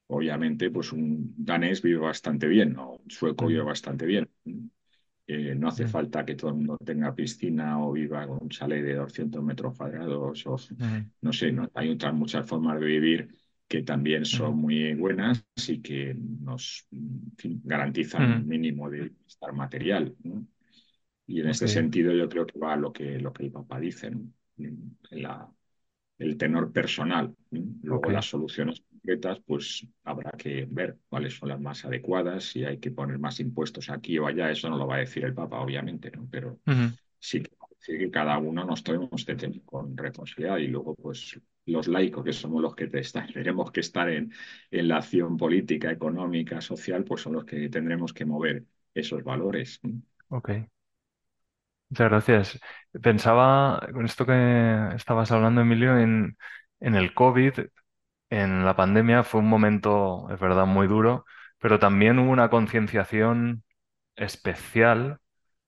Obviamente, 0.08 0.72
pues 0.72 0.94
un 0.94 1.34
danés 1.38 1.82
vive 1.82 2.00
bastante 2.00 2.48
bien, 2.48 2.74
¿no? 2.74 2.94
un 2.94 3.10
sueco 3.10 3.48
vive 3.48 3.62
bastante 3.62 4.06
bien. 4.06 4.30
Eh, 5.30 5.54
no 5.56 5.68
hace 5.68 5.86
falta 5.86 6.26
que 6.26 6.36
todo 6.36 6.52
el 6.52 6.56
mundo 6.56 6.78
tenga 6.84 7.14
piscina 7.14 7.84
o 7.84 7.92
viva 7.92 8.26
con 8.26 8.40
un 8.42 8.50
chalet 8.50 8.82
de 8.82 8.96
200 8.96 9.44
metros 9.44 9.78
cuadrados 9.78 10.48
o 10.48 10.56
no 11.22 11.34
sé, 11.34 11.52
¿no? 11.52 11.70
hay 11.74 11.90
otras 11.90 12.14
muchas 12.14 12.48
formas 12.48 12.80
de 12.80 12.86
vivir 12.86 13.36
que 13.68 13.84
también 13.84 14.24
son 14.24 14.58
muy 14.58 14.94
buenas 14.94 15.46
y 15.68 15.82
que 15.82 16.16
nos 16.18 16.88
en 16.92 17.34
fin, 17.38 17.62
garantizan 17.66 18.32
un 18.32 18.48
mínimo 18.48 18.90
de 18.90 19.02
bienestar 19.02 19.52
material. 19.52 20.16
¿no? 20.24 20.48
Y 21.26 21.42
en 21.42 21.50
este 21.50 21.68
sentido 21.68 22.14
yo 22.14 22.30
creo 22.30 22.46
que 22.48 22.58
va 22.58 22.78
lo 22.78 22.94
que, 22.94 23.20
lo 23.20 23.34
que 23.34 23.44
el 23.44 23.52
Papa 23.52 23.78
dice, 23.82 24.10
¿no? 24.10 24.32
La, 25.12 25.50
el 26.18 26.38
tenor 26.38 26.72
personal. 26.72 27.36
Luego 27.52 28.10
las 28.10 28.26
soluciones 28.26 28.84
pues 29.46 29.88
habrá 30.04 30.32
que 30.32 30.68
ver 30.70 30.98
cuáles 31.10 31.38
son 31.38 31.50
las 31.50 31.60
más 31.60 31.86
adecuadas, 31.86 32.44
si 32.44 32.66
hay 32.66 32.78
que 32.78 32.92
poner 32.92 33.20
más 33.20 33.40
impuestos 33.40 33.90
aquí 33.90 34.18
o 34.20 34.28
allá, 34.28 34.52
eso 34.52 34.70
no 34.70 34.78
lo 34.78 34.88
va 34.88 34.96
a 34.96 35.00
decir 35.00 35.24
el 35.24 35.34
Papa, 35.34 35.60
obviamente, 35.60 36.12
¿no? 36.12 36.28
Pero 36.30 36.60
sí 37.20 37.42
que, 37.42 38.12
cada 38.12 38.38
uno 38.38 38.66
nos 38.66 38.84
tenemos 38.84 39.24
que 39.24 39.36
tener 39.36 39.62
con 39.64 39.96
responsabilidad 39.96 40.58
y 40.58 40.68
luego, 40.68 40.94
pues 40.96 41.40
los 41.66 41.88
laicos, 41.88 42.24
que 42.24 42.34
somos 42.34 42.62
los 42.62 42.76
que 42.76 42.88
te 42.88 43.02
tenemos 43.34 43.72
que 43.72 43.80
estar 43.80 44.10
en, 44.10 44.32
en 44.72 44.88
la 44.88 44.98
acción 44.98 45.38
política, 45.38 45.92
económica, 45.92 46.60
social, 46.60 47.04
pues 47.04 47.22
son 47.22 47.34
los 47.34 47.46
que 47.46 47.70
tendremos 47.70 48.14
que 48.14 48.26
mover 48.26 48.66
esos 48.94 49.24
valores. 49.24 49.80
Ok. 50.30 50.50
Muchas 51.90 52.10
gracias. 52.10 52.60
Pensaba, 53.02 53.88
con 53.94 54.06
esto 54.06 54.26
que 54.26 54.90
estabas 54.96 55.32
hablando, 55.32 55.62
Emilio, 55.62 55.98
en, 55.98 56.38
en 56.82 56.96
el 56.96 57.14
COVID, 57.14 57.54
en 58.30 58.66
la 58.66 58.76
pandemia, 58.76 59.24
fue 59.24 59.42
un 59.42 59.50
momento, 59.50 60.28
es 60.32 60.40
verdad, 60.40 60.66
muy 60.66 60.88
duro, 60.88 61.26
pero 61.60 61.80
también 61.80 62.20
hubo 62.20 62.32
una 62.32 62.50
concienciación 62.50 63.64
especial 64.16 65.20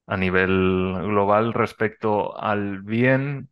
a 0.07 0.17
nivel 0.17 0.95
global 1.03 1.53
respecto 1.53 2.37
al 2.39 2.81
bien, 2.83 3.49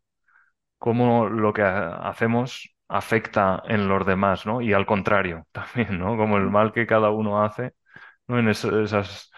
cómo 0.78 1.28
lo 1.30 1.54
que 1.54 1.62
ha- 1.64 2.10
hacemos 2.10 2.76
afecta 2.88 3.62
en 3.68 3.88
los 3.90 4.06
demás, 4.06 4.46
¿no? 4.46 4.62
Y 4.62 4.74
al 4.74 4.86
contrario, 4.86 5.48
también, 5.54 6.00
¿no? 6.00 6.18
Como 6.18 6.38
el 6.38 6.50
mal 6.50 6.72
que 6.74 6.88
cada 6.88 7.10
uno 7.12 7.44
hace, 7.44 7.74
¿no? 8.28 8.40
En 8.40 8.50
esas 8.50 9.32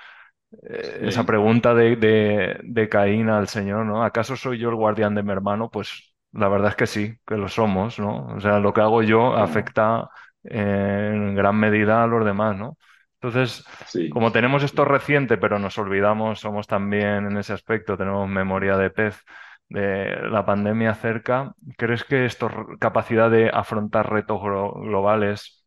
eh, 0.69 0.99
esa 1.03 1.25
pregunta 1.25 1.73
de, 1.73 1.95
de, 1.95 2.60
de 2.63 2.89
Caín 2.89 3.29
al 3.29 3.47
Señor, 3.47 3.86
¿no? 3.86 4.03
¿Acaso 4.03 4.36
soy 4.36 4.60
yo 4.60 4.69
el 4.69 4.75
guardián 4.75 5.15
de 5.15 5.23
mi 5.23 5.32
hermano? 5.32 5.69
Pues 5.69 6.08
la 6.33 6.47
verdad 6.49 6.69
es 6.71 6.75
que 6.75 6.87
sí, 6.87 7.17
que 7.25 7.35
lo 7.37 7.47
somos, 7.49 7.99
¿no? 7.99 8.27
O 8.35 8.39
sea, 8.41 8.59
lo 8.59 8.73
que 8.73 8.81
hago 8.81 9.01
yo 9.03 9.35
afecta 9.35 10.09
eh, 10.43 11.11
en 11.13 11.35
gran 11.35 11.55
medida 11.59 12.03
a 12.03 12.07
los 12.07 12.25
demás, 12.25 12.55
¿no? 12.57 12.77
Entonces, 13.21 13.65
sí. 13.85 14.09
como 14.09 14.31
tenemos 14.31 14.63
esto 14.63 14.85
reciente, 14.85 15.37
pero 15.37 15.59
nos 15.59 15.77
olvidamos, 15.77 16.39
somos 16.39 16.67
también 16.67 17.25
en 17.27 17.37
ese 17.37 17.53
aspecto, 17.53 17.97
tenemos 17.97 18.27
memoria 18.29 18.77
de 18.77 18.89
pez 18.89 19.23
de 19.69 20.15
la 20.29 20.45
pandemia 20.45 20.95
cerca, 20.95 21.53
¿crees 21.77 22.03
que 22.03 22.25
esta 22.25 22.49
capacidad 22.79 23.29
de 23.29 23.49
afrontar 23.53 24.09
retos 24.11 24.39
glo- 24.41 24.73
globales 24.83 25.65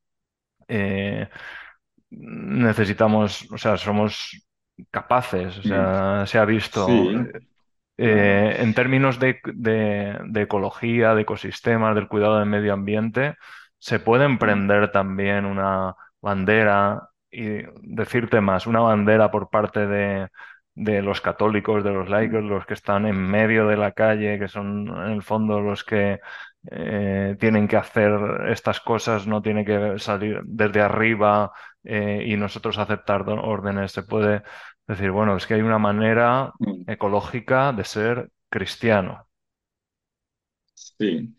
eh, 0.69 1.29
necesitamos, 2.11 3.51
o 3.53 3.59
sea, 3.59 3.77
somos 3.77 4.47
capaces, 4.91 5.59
o 5.59 5.63
Mm. 5.65 5.65
sea, 5.65 6.25
se 6.27 6.39
ha 6.39 6.45
visto 6.45 7.11
Sí, 7.11 7.31
claro. 7.33 7.52
Eh, 8.05 8.57
en 8.61 8.75
términos 8.75 9.19
de, 9.19 9.41
de- 9.45 10.19
de 10.25 10.43
ecología, 10.43 11.15
de 11.15 11.23
ecosistemas, 11.23 11.95
del 11.95 12.09
cuidado 12.09 12.39
del 12.39 12.49
medio 12.49 12.73
ambiente, 12.73 13.37
se 13.79 13.99
puede 14.01 14.25
emprender 14.25 14.91
también 14.93 15.45
una 15.45 15.95
bandera 16.21 17.09
y 17.31 17.63
decirte 17.83 18.41
más, 18.41 18.67
una 18.67 18.81
bandera 18.81 19.31
por 19.31 19.51
parte 19.51 19.87
de, 19.87 20.29
de 20.75 21.03
los 21.03 21.21
católicos, 21.21 21.83
de 21.85 21.93
los 21.93 22.09
laicos, 22.09 22.43
los 22.45 22.67
que 22.67 22.75
están 22.75 23.07
en 23.07 23.17
medio 23.17 23.67
de 23.67 23.77
la 23.77 23.93
calle, 23.93 24.39
que 24.39 24.49
son 24.49 24.89
en 24.89 25.13
el 25.13 25.23
fondo 25.23 25.61
los 25.61 25.85
que 25.85 26.21
eh, 26.71 27.37
tienen 27.41 27.67
que 27.69 27.77
hacer 27.77 28.13
estas 28.49 28.81
cosas, 28.81 29.27
no 29.27 29.43
tiene 29.43 29.65
que 29.65 29.99
salir 29.99 30.41
desde 30.45 30.81
arriba 30.81 31.53
eh, 31.85 32.25
y 32.27 32.37
nosotros 32.37 32.79
aceptar 32.79 33.25
órdenes. 33.29 33.93
Se 33.93 34.03
puede 34.05 34.43
decir, 34.87 35.11
bueno, 35.11 35.37
es 35.37 35.47
que 35.47 35.55
hay 35.55 35.63
una 35.63 35.79
manera 35.79 36.53
mm. 36.59 36.91
ecológica 36.91 37.73
de 37.73 37.85
ser 37.85 38.31
cristiano. 38.51 39.27
Sí. 40.75 41.35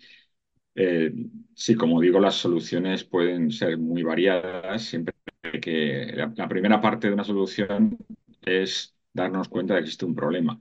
Eh, 0.76 1.12
sí, 1.56 1.76
como 1.76 2.02
digo, 2.02 2.20
las 2.20 2.36
soluciones 2.36 3.04
pueden 3.04 3.52
ser 3.52 3.78
muy 3.78 4.04
variadas, 4.04 4.84
siempre 4.84 5.14
que 5.62 6.12
la, 6.14 6.34
la 6.36 6.48
primera 6.48 6.82
parte 6.82 7.08
de 7.08 7.14
una 7.14 7.24
solución 7.24 7.98
es 8.42 8.96
darnos 9.14 9.50
cuenta 9.50 9.76
de 9.76 9.82
que 9.82 9.84
existe 9.86 10.06
un 10.06 10.16
problema. 10.16 10.60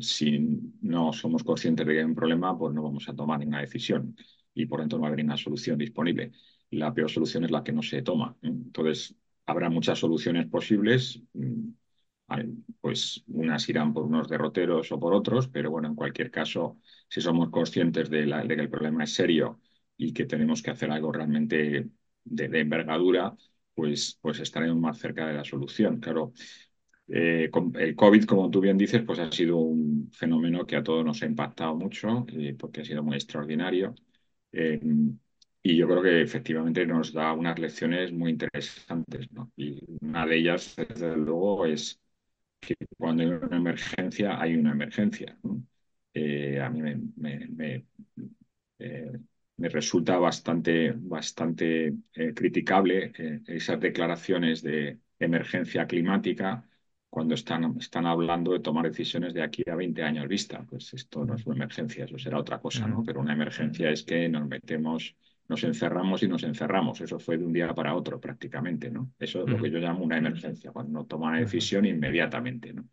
Si 0.00 0.38
no 0.82 1.12
somos 1.12 1.44
conscientes 1.44 1.86
de 1.86 1.92
que 1.92 1.98
hay 2.00 2.04
un 2.04 2.14
problema, 2.14 2.56
pues 2.58 2.74
no 2.74 2.82
vamos 2.82 3.08
a 3.08 3.14
tomar 3.14 3.38
ninguna 3.38 3.60
decisión 3.60 4.16
y 4.54 4.66
por 4.66 4.80
tanto 4.80 4.96
no 4.96 5.02
va 5.02 5.08
a 5.08 5.10
haber 5.10 5.18
ninguna 5.18 5.36
solución 5.36 5.78
disponible. 5.78 6.32
La 6.70 6.92
peor 6.92 7.10
solución 7.10 7.44
es 7.44 7.50
la 7.50 7.62
que 7.62 7.72
no 7.72 7.82
se 7.82 8.02
toma. 8.02 8.36
Entonces, 8.42 9.14
habrá 9.46 9.70
muchas 9.70 9.98
soluciones 9.98 10.46
posibles. 10.46 11.22
Hay, 12.28 12.44
Pues 12.80 13.22
unas 13.28 13.68
irán 13.68 13.92
por 13.94 14.04
unos 14.04 14.28
derroteros 14.28 14.90
o 14.92 14.98
por 15.00 15.14
otros, 15.14 15.48
pero 15.48 15.70
bueno, 15.70 15.88
en 15.88 15.94
cualquier 15.94 16.30
caso, 16.30 16.78
si 17.08 17.20
somos 17.20 17.50
conscientes 17.50 18.10
de, 18.10 18.26
la- 18.26 18.42
de 18.44 18.56
que 18.56 18.62
el 18.62 18.70
problema 18.70 19.04
es 19.04 19.14
serio 19.14 19.60
y 19.96 20.12
que 20.12 20.26
tenemos 20.26 20.62
que 20.62 20.70
hacer 20.70 20.90
algo 20.90 21.12
realmente 21.12 21.90
de, 22.24 22.48
de 22.48 22.60
envergadura, 22.60 23.34
pues, 23.74 24.18
pues 24.20 24.40
estaremos 24.40 24.76
más 24.78 24.98
cerca 24.98 25.26
de 25.26 25.34
la 25.34 25.44
solución. 25.44 26.00
Claro, 26.00 26.32
eh, 27.08 27.50
el 27.78 27.96
COVID, 27.96 28.24
como 28.24 28.50
tú 28.50 28.60
bien 28.60 28.78
dices, 28.78 29.02
pues 29.04 29.18
ha 29.18 29.30
sido 29.32 29.56
un 29.58 30.10
fenómeno 30.12 30.66
que 30.66 30.76
a 30.76 30.82
todos 30.82 31.04
nos 31.04 31.22
ha 31.22 31.26
impactado 31.26 31.74
mucho, 31.76 32.26
eh, 32.32 32.54
porque 32.58 32.80
ha 32.82 32.84
sido 32.84 33.02
muy 33.02 33.16
extraordinario. 33.16 33.94
Eh, 34.52 34.80
y 35.62 35.76
yo 35.76 35.88
creo 35.88 36.02
que 36.02 36.22
efectivamente 36.22 36.86
nos 36.86 37.12
da 37.12 37.32
unas 37.32 37.58
lecciones 37.58 38.12
muy 38.12 38.30
interesantes, 38.30 39.30
¿no? 39.32 39.50
Y 39.56 39.80
una 40.00 40.24
de 40.26 40.36
ellas, 40.38 40.76
desde 40.76 41.16
luego, 41.16 41.66
es 41.66 42.00
que 42.66 42.76
cuando 42.98 43.22
hay 43.22 43.28
una 43.30 43.56
emergencia, 43.56 44.40
hay 44.40 44.56
una 44.56 44.72
emergencia, 44.72 45.38
¿no? 45.42 45.62
Eh, 46.14 46.60
a 46.60 46.70
mí 46.70 46.82
me, 46.82 46.96
me- 47.16 47.46
me, 47.48 47.86
eh, 48.78 49.12
me 49.58 49.68
resulta 49.68 50.18
bastante, 50.18 50.92
bastante 50.96 51.94
eh, 52.14 52.34
criticable 52.34 53.12
esas 53.46 53.80
declaraciones 53.80 54.62
de 54.62 55.00
emergencia 55.18 55.86
climática 55.86 56.68
cuando 57.08 57.34
están, 57.34 57.76
están 57.78 58.06
hablando 58.06 58.52
de 58.52 58.60
tomar 58.60 58.84
decisiones 58.88 59.32
de 59.34 59.42
aquí 59.42 59.62
a 59.70 59.74
20 59.76 60.02
años 60.02 60.28
vista. 60.28 60.64
Pues 60.68 60.92
esto 60.94 61.24
no 61.24 61.34
es 61.34 61.46
una 61.46 61.56
emergencia, 61.56 62.04
eso 62.04 62.18
será 62.18 62.38
otra 62.38 62.60
cosa, 62.60 62.86
¿no? 62.88 63.04
Pero 63.04 63.20
una 63.20 63.32
emergencia 63.32 63.90
es 63.90 64.02
que 64.04 64.28
nos 64.28 64.46
metemos, 64.48 65.16
nos 65.48 65.62
encerramos 65.64 66.22
y 66.22 66.28
nos 66.28 66.42
encerramos. 66.42 67.00
Eso 67.00 67.18
fue 67.18 67.38
de 67.38 67.44
un 67.44 67.52
día 67.52 67.72
para 67.74 67.94
otro 67.94 68.20
prácticamente, 68.20 68.90
¿no? 68.90 69.12
Eso 69.18 69.44
es 69.44 69.50
lo 69.50 69.60
que 69.60 69.70
yo 69.70 69.78
llamo 69.78 70.04
una 70.04 70.18
emergencia, 70.18 70.72
cuando 70.72 70.90
uno 70.90 71.06
toma 71.06 71.28
una 71.28 71.40
decisión 71.40 71.84
inmediatamente, 71.84 72.72
¿no? 72.72 72.88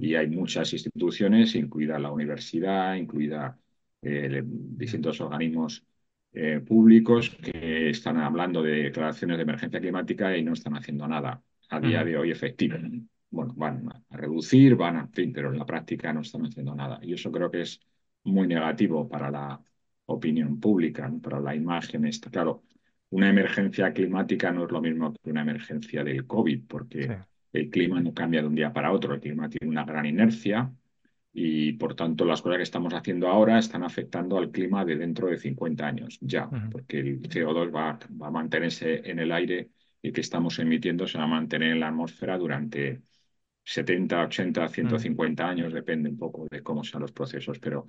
Y 0.00 0.14
hay 0.14 0.28
muchas 0.28 0.72
instituciones, 0.72 1.54
incluida 1.54 1.98
la 1.98 2.10
universidad, 2.10 2.94
incluida 2.94 3.58
eh, 4.02 4.42
distintos 4.44 5.20
organismos 5.20 5.84
eh, 6.32 6.60
públicos 6.60 7.30
que 7.30 7.90
están 7.90 8.18
hablando 8.18 8.62
de 8.62 8.84
declaraciones 8.84 9.36
de 9.36 9.42
emergencia 9.44 9.80
climática 9.80 10.36
y 10.36 10.42
no 10.42 10.52
están 10.52 10.76
haciendo 10.76 11.06
nada 11.06 11.42
a 11.70 11.80
día 11.80 12.04
de 12.04 12.18
hoy 12.18 12.30
efectivo. 12.30 12.76
Bueno, 13.30 13.52
van 13.56 13.88
a 14.10 14.16
reducir, 14.16 14.76
van 14.76 14.96
a, 14.96 15.00
en 15.00 15.12
fin, 15.12 15.32
pero 15.32 15.52
en 15.52 15.58
la 15.58 15.66
práctica 15.66 16.12
no 16.12 16.20
están 16.20 16.44
haciendo 16.46 16.74
nada. 16.74 16.98
Y 17.02 17.14
eso 17.14 17.32
creo 17.32 17.50
que 17.50 17.62
es 17.62 17.80
muy 18.24 18.46
negativo 18.46 19.08
para 19.08 19.30
la 19.30 19.60
opinión 20.06 20.60
pública, 20.60 21.08
¿no? 21.08 21.20
para 21.20 21.40
la 21.40 21.54
imagen. 21.54 22.04
Está 22.06 22.30
claro, 22.30 22.64
una 23.10 23.28
emergencia 23.30 23.92
climática 23.92 24.52
no 24.52 24.64
es 24.66 24.72
lo 24.72 24.80
mismo 24.80 25.12
que 25.12 25.30
una 25.30 25.42
emergencia 25.42 26.04
del 26.04 26.26
COVID, 26.26 26.60
Sí. 26.60 26.66
porque 26.68 27.18
el 27.52 27.70
clima 27.70 28.00
no 28.00 28.12
cambia 28.14 28.40
de 28.42 28.48
un 28.48 28.54
día 28.54 28.72
para 28.72 28.92
otro, 28.92 29.14
el 29.14 29.20
clima 29.20 29.48
tiene 29.48 29.70
una 29.70 29.84
gran 29.84 30.06
inercia 30.06 30.72
y 31.32 31.72
por 31.74 31.94
tanto 31.96 32.24
las 32.24 32.42
cosas 32.42 32.58
que 32.58 32.62
estamos 32.62 32.94
haciendo 32.94 33.28
ahora 33.28 33.58
están 33.58 33.82
afectando 33.82 34.38
al 34.38 34.50
clima 34.50 34.84
de 34.84 34.96
dentro 34.96 35.28
de 35.28 35.36
50 35.38 35.86
años 35.86 36.18
ya, 36.20 36.46
ujú, 36.46 36.70
porque 36.70 37.00
el 37.00 37.22
CO2 37.28 37.74
va, 37.74 37.98
va 38.20 38.28
a 38.28 38.30
mantenerse 38.30 39.08
en 39.10 39.18
el 39.18 39.32
aire 39.32 39.70
y 40.02 40.12
que 40.12 40.20
estamos 40.20 40.58
emitiendo 40.58 41.06
se 41.06 41.18
va 41.18 41.24
a 41.24 41.26
mantener 41.26 41.72
en 41.72 41.80
la 41.80 41.88
atmósfera 41.88 42.38
durante 42.38 43.02
70, 43.64 44.22
80, 44.24 44.62
ujú, 44.64 44.74
150 44.74 45.48
años, 45.48 45.72
depende 45.72 46.08
un 46.08 46.18
poco 46.18 46.46
de 46.50 46.62
cómo 46.62 46.84
sean 46.84 47.02
los 47.02 47.12
procesos, 47.12 47.58
pero 47.58 47.86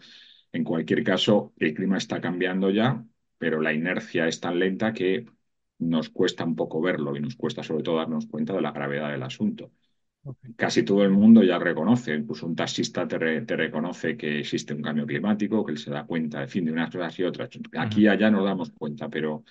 en 0.56 0.63
cualquier 0.63 1.04
caso 1.04 1.54
el 1.58 1.74
clima 1.74 1.98
está 1.98 2.22
cambiando 2.22 2.70
ya, 2.72 3.06
pero 3.38 3.62
la 3.62 3.74
inercia 3.74 4.28
es 4.28 4.39
tan 4.39 4.60
lenta 4.60 4.94
que 4.94 5.26
nos 5.80 6.10
cuesta 6.10 6.46
un 6.46 6.56
poco 6.56 6.82
verlo 6.82 7.15
y 7.15 7.20
nos 7.22 7.36
cuesta 7.36 7.63
sobre 7.63 7.84
todo 7.84 7.98
darnos 7.98 8.28
cuenta 8.28 8.54
de 8.54 8.62
la 8.62 8.72
gravedad 8.72 9.12
del 9.12 9.24
asunto 9.24 9.72
casi 10.56 10.84
todo 10.84 11.04
el 11.04 11.12
mundo 11.12 11.44
ya 11.44 11.60
reconoce, 11.60 12.13
incluso 12.15 12.46
un 12.48 12.56
taxista 12.56 13.08
te, 13.08 13.18
re- 13.18 13.41
te 13.41 13.56
reconoce 13.56 14.18
que 14.18 14.39
existe 14.39 14.74
un 14.74 14.82
cambio 14.82 15.06
climático, 15.06 15.65
que 15.65 15.72
él 15.74 15.78
se 15.78 15.91
da 15.91 16.06
cuenta, 16.06 16.41
en 16.44 16.50
fin, 16.50 16.65
de 16.65 16.72
unas 16.72 16.91
cosas 16.91 17.20
y 17.20 17.24
otras. 17.24 17.50
Aquí 17.78 18.02
y 18.04 18.08
allá 18.08 18.30
nos 18.32 18.46
damos 18.46 18.72
cuenta, 18.72 19.10
pero 19.10 19.44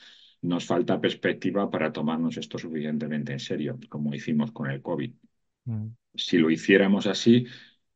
nos 0.43 0.65
falta 0.67 1.01
perspectiva 1.01 1.71
para 1.71 1.93
tomarnos 1.93 2.37
esto 2.37 2.59
suficientemente 2.59 3.33
en 3.33 3.41
serio, 3.41 3.79
como 3.89 4.15
hicimos 4.15 4.53
con 4.53 4.71
el 4.71 4.83
COVID. 4.83 5.13
Si 6.15 6.39
lo 6.39 6.51
hiciéramos 6.51 7.07
así, 7.07 7.47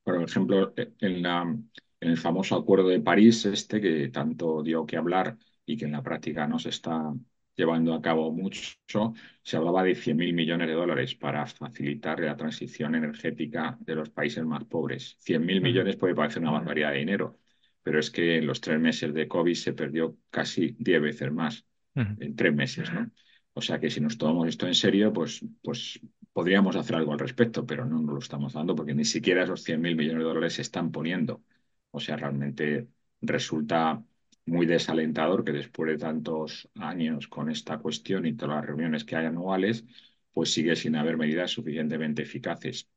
por 0.02 0.22
ejemplo, 0.22 0.74
en 0.76 1.22
la, 1.22 1.56
en 2.00 2.10
el 2.10 2.16
famoso 2.18 2.56
Acuerdo 2.56 2.88
de 2.88 3.00
París, 3.00 3.44
este 3.46 3.80
que 3.80 4.08
tanto 4.08 4.62
dio 4.62 4.86
que 4.86 4.96
hablar 4.96 5.36
y 5.66 5.76
que 5.76 5.84
en 5.84 5.92
la 5.92 6.02
práctica 6.02 6.46
no 6.46 6.58
se 6.58 6.70
está 6.70 7.12
llevando 7.54 7.92
a 7.92 8.00
cabo 8.00 8.30
mucho. 8.32 9.12
Se 9.42 9.56
hablaba 9.56 9.82
de 9.82 9.94
100.000 9.94 10.32
millones 10.32 10.68
de 10.68 10.74
dólares 10.74 11.14
para 11.16 11.44
facilitar 11.46 12.20
la 12.20 12.36
transición 12.36 12.94
energética 12.94 13.76
de 13.80 13.96
los 13.96 14.10
países 14.10 14.44
más 14.44 14.64
pobres. 14.64 15.16
100.000 15.18 15.60
millones 15.60 15.96
puede 15.96 16.14
parecer 16.14 16.42
una 16.42 16.52
barbaridad 16.52 16.92
de 16.92 16.98
dinero, 16.98 17.38
pero 17.82 17.98
es 17.98 18.10
que 18.10 18.38
en 18.38 18.46
los 18.46 18.60
tres 18.60 18.78
meses 18.80 19.12
de 19.12 19.26
COVID 19.26 19.54
se 19.54 19.72
perdió 19.72 20.16
casi 20.30 20.76
10 20.78 21.02
veces 21.02 21.32
más 21.32 21.66
en 21.94 22.36
tres 22.36 22.54
meses, 22.54 22.92
¿no? 22.92 23.10
O 23.54 23.60
sea 23.60 23.80
que 23.80 23.90
si 23.90 24.00
nos 24.00 24.16
tomamos 24.16 24.46
esto 24.46 24.68
en 24.68 24.74
serio, 24.74 25.12
pues, 25.12 25.44
pues 25.62 26.00
podríamos 26.32 26.76
hacer 26.76 26.94
algo 26.94 27.12
al 27.12 27.18
respecto, 27.18 27.66
pero 27.66 27.84
no 27.84 28.00
nos 28.00 28.12
lo 28.12 28.18
estamos 28.20 28.52
dando 28.52 28.76
porque 28.76 28.94
ni 28.94 29.04
siquiera 29.04 29.42
esos 29.42 29.64
100.000 29.64 29.96
millones 29.96 30.20
de 30.20 30.24
dólares 30.28 30.54
se 30.54 30.62
están 30.62 30.92
poniendo. 30.92 31.42
O 31.90 32.00
sea, 32.00 32.16
realmente 32.16 32.88
resulta 33.20 34.02
muy 34.46 34.66
desalentador 34.66 35.44
que 35.44 35.52
después 35.52 35.90
de 35.90 35.98
tantos 35.98 36.68
años 36.76 37.28
con 37.28 37.50
esta 37.50 37.78
cuestión 37.78 38.26
y 38.26 38.34
todas 38.34 38.56
las 38.56 38.66
reuniones 38.66 39.04
que 39.04 39.16
hay 39.16 39.26
anuales, 39.26 39.84
pues 40.32 40.52
sigue 40.52 40.76
sin 40.76 40.96
haber 40.96 41.16
medidas 41.16 41.50
suficientemente 41.50 42.22
eficaces. 42.22 42.88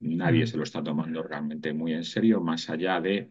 Nadie 0.00 0.44
mm. 0.44 0.46
se 0.48 0.56
lo 0.56 0.64
está 0.64 0.82
tomando 0.82 1.22
realmente 1.22 1.72
muy 1.72 1.92
en 1.94 2.04
serio, 2.04 2.40
más 2.40 2.70
allá 2.70 3.00
de 3.00 3.30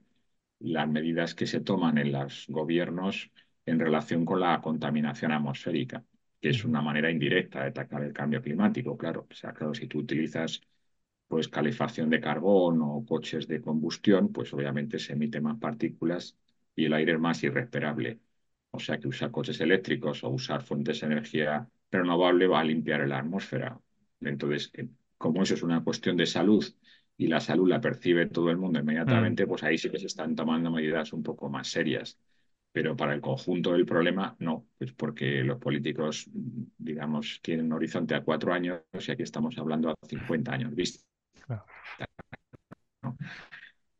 las 0.59 0.87
medidas 0.89 1.35
que 1.35 1.47
se 1.47 1.61
toman 1.61 1.97
en 1.97 2.11
los 2.11 2.45
gobiernos 2.49 3.31
en 3.65 3.79
relación 3.79 4.25
con 4.25 4.39
la 4.41 4.61
contaminación 4.61 5.31
atmosférica, 5.31 6.03
que 6.41 6.49
es 6.49 6.63
una 6.65 6.81
manera 6.81 7.11
indirecta 7.11 7.61
de 7.61 7.69
atacar 7.69 8.03
el 8.03 8.13
cambio 8.13 8.41
climático, 8.41 8.97
claro. 8.97 9.27
O 9.29 9.33
sea, 9.33 9.53
claro, 9.53 9.73
si 9.73 9.87
tú 9.87 9.99
utilizas 9.99 10.61
pues 11.29 11.47
calefacción 11.47 12.09
de 12.09 12.19
carbón 12.19 12.81
o 12.81 13.05
coches 13.05 13.47
de 13.47 13.61
combustión, 13.61 14.33
pues 14.33 14.51
obviamente 14.53 14.97
se 14.97 15.13
emiten 15.13 15.43
más 15.43 15.59
partículas 15.59 16.35
y 16.75 16.85
el 16.85 16.93
aire 16.93 17.13
es 17.13 17.19
más 17.19 17.43
irrespirable. 17.43 18.19
O 18.71 18.79
sea 18.79 18.99
que 18.99 19.07
usar 19.07 19.29
coches 19.31 19.61
eléctricos 19.61 20.23
o 20.23 20.29
usar 20.29 20.63
fuentes 20.63 20.99
de 20.99 21.07
energía 21.07 21.69
renovable 21.91 22.47
va 22.47 22.61
a 22.61 22.63
limpiar 22.63 23.07
la 23.07 23.19
atmósfera. 23.19 23.79
Entonces, 24.21 24.71
eh, 24.73 24.89
como 25.19 25.43
eso 25.43 25.53
es 25.53 25.61
una 25.61 25.83
cuestión 25.83 26.17
de 26.17 26.25
salud 26.25 26.65
y 27.15 27.27
la 27.27 27.39
salud 27.39 27.69
la 27.69 27.79
percibe 27.79 28.25
todo 28.25 28.49
el 28.49 28.57
mundo 28.57 28.79
inmediatamente, 28.79 29.45
mm. 29.45 29.49
pues 29.49 29.63
ahí 29.63 29.77
sí 29.77 29.89
que 29.91 29.99
se 29.99 30.07
están 30.07 30.35
tomando 30.35 30.71
medidas 30.71 31.13
un 31.13 31.21
poco 31.21 31.47
más 31.47 31.67
serias. 31.67 32.17
Pero 32.71 32.95
para 32.95 33.13
el 33.13 33.21
conjunto 33.21 33.73
del 33.73 33.85
problema, 33.85 34.35
no, 34.39 34.67
pues 34.79 34.93
porque 34.93 35.43
los 35.43 35.59
políticos, 35.59 36.27
digamos, 36.77 37.39
tienen 37.43 37.67
un 37.67 37.73
horizonte 37.73 38.15
a 38.15 38.23
cuatro 38.23 38.51
años 38.51 38.81
y 39.07 39.11
aquí 39.11 39.23
estamos 39.23 39.57
hablando 39.59 39.89
a 39.89 39.95
50 40.07 40.53
años 40.53 40.73
vista. 40.73 41.08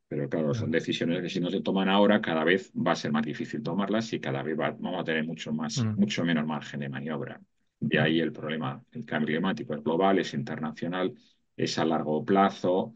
Pero 0.08 0.28
claro, 0.28 0.54
son 0.56 0.72
decisiones 0.72 1.22
que 1.22 1.30
si 1.30 1.40
no 1.40 1.52
se 1.52 1.62
toman 1.62 1.88
ahora, 1.88 2.20
cada 2.20 2.44
vez 2.44 2.72
va 2.74 2.94
a 2.94 2.96
ser 2.96 3.12
más 3.12 3.24
difícil 3.24 3.62
tomarlas 3.62 4.12
y 4.12 4.20
cada 4.20 4.42
vez 4.42 4.58
vamos 4.58 5.00
a 5.00 5.04
tener 5.04 5.24
mucho, 5.24 5.54
más, 5.54 5.78
mm. 5.78 6.00
mucho 6.00 6.26
menos 6.26 6.48
margen 6.48 6.80
de 6.80 6.90
maniobra. 6.90 7.40
De 7.80 8.00
ahí 8.00 8.20
el 8.20 8.32
problema. 8.32 8.84
El 8.92 9.06
cambio 9.06 9.36
climático 9.36 9.76
es 9.76 9.84
global, 9.84 10.18
es 10.18 10.34
internacional, 10.34 11.14
es 11.56 11.78
a 11.78 11.86
largo 11.86 12.26
plazo, 12.26 12.96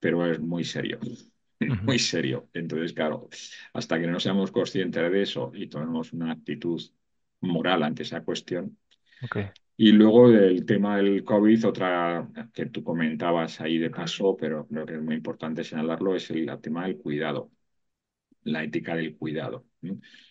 pero 0.00 0.26
es 0.26 0.40
muy 0.40 0.64
serio. 0.64 0.98
Muy 1.82 1.98
serio. 1.98 2.50
Entonces, 2.52 2.92
claro, 2.92 3.28
hasta 3.72 3.98
que 3.98 4.06
no 4.06 4.20
seamos 4.20 4.50
conscientes 4.50 5.10
de 5.10 5.22
eso 5.22 5.50
y 5.54 5.68
tomemos 5.68 6.12
una 6.12 6.32
actitud 6.32 6.82
moral 7.40 7.82
ante 7.84 8.02
esa 8.02 8.22
cuestión, 8.22 8.76
okay. 9.22 9.50
Y 9.76 9.92
luego 9.92 10.30
del 10.30 10.64
tema 10.64 10.96
del 10.98 11.24
COVID, 11.24 11.66
otra 11.66 12.28
que 12.52 12.66
tú 12.66 12.84
comentabas 12.84 13.60
ahí 13.60 13.78
de 13.78 13.90
paso, 13.90 14.36
pero 14.36 14.66
creo 14.68 14.86
que 14.86 14.94
es 14.94 15.02
muy 15.02 15.16
importante 15.16 15.64
señalarlo, 15.64 16.14
es 16.14 16.30
el, 16.30 16.48
tema 16.60 16.84
del 16.86 16.98
cuidado, 16.98 17.50
la 18.44 18.62
ética 18.62 18.94
del 18.94 19.16
cuidado. 19.16 19.66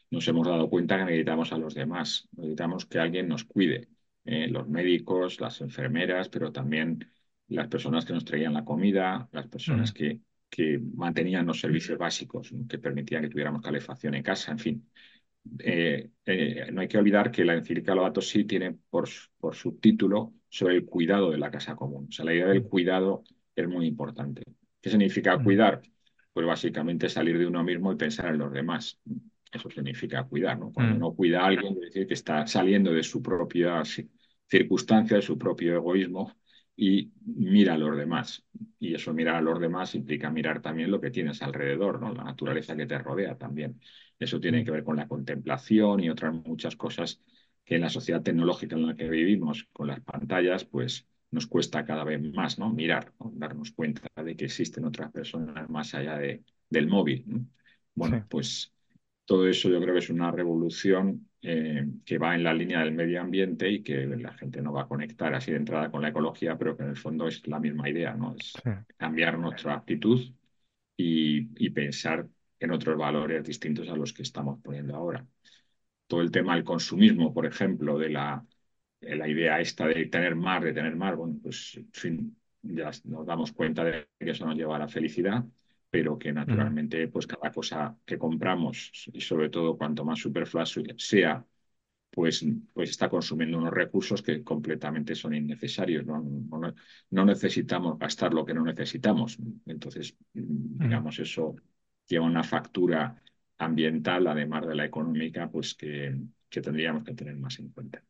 Nos 0.09 0.27
hemos 0.27 0.47
dado 0.47 0.69
cuenta 0.69 0.97
que 0.97 1.05
necesitamos 1.05 1.51
a 1.51 1.57
los 1.57 1.73
demás, 1.73 2.29
necesitamos 2.31 2.85
que 2.85 2.99
alguien 2.99 3.27
nos 3.27 3.43
cuide, 3.43 3.89
¿eh? 4.23 4.47
los 4.47 4.67
médicos, 4.69 5.41
las 5.41 5.59
enfermeras, 5.59 6.29
pero 6.29 6.51
también 6.51 7.05
las 7.49 7.67
personas 7.67 8.05
que 8.05 8.13
nos 8.13 8.23
traían 8.23 8.53
la 8.53 8.63
comida, 8.63 9.27
las 9.33 9.47
personas 9.47 9.91
mm. 9.91 9.93
que, 9.93 10.19
que 10.49 10.79
mantenían 10.95 11.45
los 11.45 11.59
servicios 11.59 11.97
básicos, 11.97 12.53
que 12.69 12.79
permitían 12.79 13.23
que 13.23 13.29
tuviéramos 13.29 13.61
calefacción 13.61 14.15
en 14.15 14.23
casa, 14.23 14.51
en 14.51 14.59
fin. 14.59 14.89
Eh, 15.59 16.09
eh, 16.25 16.67
no 16.71 16.81
hay 16.81 16.87
que 16.87 16.97
olvidar 16.97 17.31
que 17.31 17.43
la 17.43 17.53
encíclica 17.53 17.93
Laudato 17.93 18.21
Si 18.21 18.45
tiene 18.45 18.77
por, 18.89 19.09
por 19.37 19.55
subtítulo 19.55 20.33
sobre 20.49 20.75
el 20.75 20.85
cuidado 20.85 21.31
de 21.31 21.37
la 21.37 21.51
casa 21.51 21.75
común. 21.75 22.07
O 22.09 22.11
sea, 22.11 22.25
la 22.25 22.33
idea 22.33 22.47
del 22.47 22.63
cuidado 22.63 23.23
es 23.55 23.67
muy 23.67 23.87
importante. 23.87 24.43
¿Qué 24.81 24.89
significa 24.89 25.37
mm. 25.37 25.43
cuidar? 25.43 25.81
Pues 26.31 26.45
básicamente 26.45 27.09
salir 27.09 27.37
de 27.37 27.45
uno 27.45 27.63
mismo 27.63 27.91
y 27.91 27.95
pensar 27.95 28.27
en 28.27 28.39
los 28.39 28.51
demás. 28.51 28.99
Eso 29.51 29.69
significa 29.69 30.23
cuidar, 30.23 30.57
¿no? 30.59 30.71
Cuando 30.71 30.93
mm. 30.93 30.97
uno 30.97 31.13
cuida 31.13 31.41
a 31.41 31.47
alguien, 31.47 31.73
quiere 31.73 31.87
decir 31.87 32.07
que 32.07 32.13
está 32.13 32.47
saliendo 32.47 32.93
de 32.93 33.03
su 33.03 33.21
propia 33.21 33.83
circunstancia, 34.49 35.17
de 35.17 35.21
su 35.21 35.37
propio 35.37 35.75
egoísmo 35.75 36.33
y 36.75 37.11
mira 37.25 37.75
a 37.75 37.77
los 37.77 37.95
demás. 37.97 38.43
Y 38.79 38.95
eso 38.95 39.13
mirar 39.13 39.35
a 39.35 39.41
los 39.41 39.59
demás 39.59 39.95
implica 39.95 40.29
mirar 40.29 40.61
también 40.61 40.91
lo 40.91 40.99
que 40.99 41.11
tienes 41.11 41.41
alrededor, 41.41 42.01
¿no? 42.01 42.13
La 42.13 42.23
naturaleza 42.23 42.75
que 42.75 42.85
te 42.85 42.97
rodea 42.97 43.37
también. 43.37 43.79
Eso 44.23 44.39
tiene 44.39 44.63
que 44.63 44.71
ver 44.71 44.83
con 44.83 44.95
la 44.97 45.07
contemplación 45.07 46.01
y 46.03 46.09
otras 46.09 46.33
muchas 46.33 46.75
cosas 46.75 47.21
que 47.65 47.75
en 47.75 47.81
la 47.81 47.89
sociedad 47.89 48.21
tecnológica 48.21 48.75
en 48.75 48.87
la 48.87 48.95
que 48.95 49.09
vivimos, 49.09 49.67
con 49.71 49.87
las 49.87 50.01
pantallas, 50.01 50.65
pues 50.65 51.07
nos 51.31 51.47
cuesta 51.47 51.85
cada 51.85 52.03
vez 52.03 52.21
más 52.33 52.59
¿no? 52.59 52.71
mirar, 52.71 53.13
darnos 53.19 53.71
cuenta 53.71 54.07
de 54.23 54.35
que 54.35 54.45
existen 54.45 54.85
otras 54.85 55.11
personas 55.11 55.69
más 55.69 55.93
allá 55.95 56.17
de, 56.17 56.43
del 56.69 56.87
móvil. 56.87 57.25
Bueno, 57.95 58.25
pues 58.29 58.73
todo 59.25 59.47
eso 59.47 59.69
yo 59.69 59.81
creo 59.81 59.93
que 59.93 59.99
es 59.99 60.09
una 60.09 60.31
revolución 60.31 61.29
eh, 61.41 61.85
que 62.05 62.17
va 62.17 62.35
en 62.35 62.43
la 62.43 62.53
línea 62.53 62.79
del 62.79 62.93
medio 62.93 63.21
ambiente 63.21 63.69
y 63.69 63.83
que 63.83 64.05
la 64.05 64.33
gente 64.33 64.61
no 64.61 64.73
va 64.73 64.83
a 64.83 64.87
conectar 64.87 65.33
así 65.33 65.51
de 65.51 65.57
entrada 65.57 65.89
con 65.91 66.01
la 66.01 66.09
ecología, 66.09 66.57
pero 66.57 66.75
que 66.75 66.83
en 66.83 66.89
el 66.89 66.97
fondo 66.97 67.27
es 67.27 67.47
la 67.47 67.59
misma 67.59 67.89
idea, 67.89 68.13
¿no? 68.15 68.35
Es 68.35 68.63
cambiar 68.97 69.39
nuestra 69.39 69.75
actitud 69.75 70.21
y, 70.97 71.65
y 71.65 71.69
pensar 71.71 72.27
en 72.63 72.71
otros 72.71 72.97
valores 72.97 73.43
distintos 73.43 73.89
a 73.89 73.95
los 73.95 74.13
que 74.13 74.23
estamos 74.23 74.59
poniendo 74.61 74.95
ahora. 74.95 75.25
Todo 76.07 76.21
el 76.21 76.31
tema 76.31 76.55
del 76.55 76.63
consumismo, 76.63 77.33
por 77.33 77.45
ejemplo, 77.45 77.97
de 77.97 78.09
la, 78.09 78.45
la 79.01 79.27
idea 79.27 79.59
esta 79.59 79.87
de 79.87 80.05
tener 80.05 80.35
más, 80.35 80.63
de 80.63 80.73
tener 80.73 80.95
más, 80.95 81.15
bueno, 81.15 81.37
pues 81.41 81.75
en 81.75 81.91
fin, 81.91 82.37
ya 82.61 82.91
nos 83.03 83.25
damos 83.25 83.51
cuenta 83.51 83.83
de 83.83 84.07
que 84.17 84.31
eso 84.31 84.45
nos 84.45 84.55
lleva 84.55 84.77
a 84.77 84.79
la 84.79 84.87
felicidad, 84.87 85.43
pero 85.89 86.17
que 86.17 86.31
naturalmente 86.31 87.07
pues 87.09 87.27
cada 87.27 87.51
cosa 87.51 87.97
que 88.05 88.17
compramos 88.17 89.09
y 89.13 89.21
sobre 89.21 89.49
todo 89.49 89.77
cuanto 89.77 90.05
más 90.05 90.19
superfluo 90.19 90.65
sea, 90.65 91.45
pues, 92.09 92.45
pues 92.73 92.91
está 92.91 93.09
consumiendo 93.09 93.57
unos 93.57 93.73
recursos 93.73 94.21
que 94.21 94.43
completamente 94.43 95.15
son 95.15 95.33
innecesarios. 95.33 96.05
No, 96.05 96.23
no, 97.09 97.25
necesitamos 97.25 97.99
gastar 97.99 98.33
lo 98.33 98.45
que 98.45 98.53
no 98.53 98.63
necesitamos. 98.63 99.37
Entonces, 99.65 100.15
digamos, 100.33 101.19
eso 101.19 101.55
lleva 102.07 102.25
una 102.25 102.43
factura 102.43 103.15
ambiental, 103.57 104.27
además 104.27 104.67
de 104.67 104.75
la 104.75 104.85
económica, 104.85 105.49
pues 105.49 105.75
que, 105.75 106.15
que 106.49 106.61
tendríamos 106.61 107.03
que 107.03 107.13
tener 107.13 107.35
más 107.37 107.59
en 107.59 107.69
cuenta. 107.69 108.01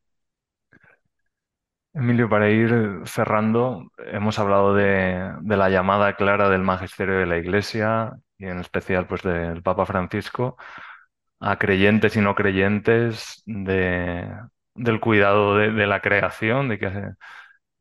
Emilio, 1.93 2.27
para 2.27 2.49
ir 2.49 3.01
cerrando, 3.05 3.91
hemos 3.97 4.39
hablado 4.39 4.73
de, 4.73 5.31
de, 5.41 5.57
la 5.57 5.69
llamada 5.69 6.15
clara 6.15 6.49
del 6.49 6.63
magisterio 6.63 7.19
de 7.19 7.27
la 7.27 7.37
Iglesia 7.37 8.17
y 8.39 8.45
en 8.45 8.59
especial 8.59 9.05
pues 9.05 9.21
del 9.21 9.61
Papa 9.61 9.85
Francisco 9.85 10.57
a 11.39 11.57
creyentes 11.59 12.15
y 12.15 12.21
no 12.21 12.35
creyentes 12.35 13.43
de, 13.45 14.27
del 14.73 14.99
cuidado 14.99 15.57
de, 15.57 15.71
de, 15.71 15.87
la 15.87 16.01
creación, 16.01 16.69
de 16.69 16.79
que, 16.79 16.89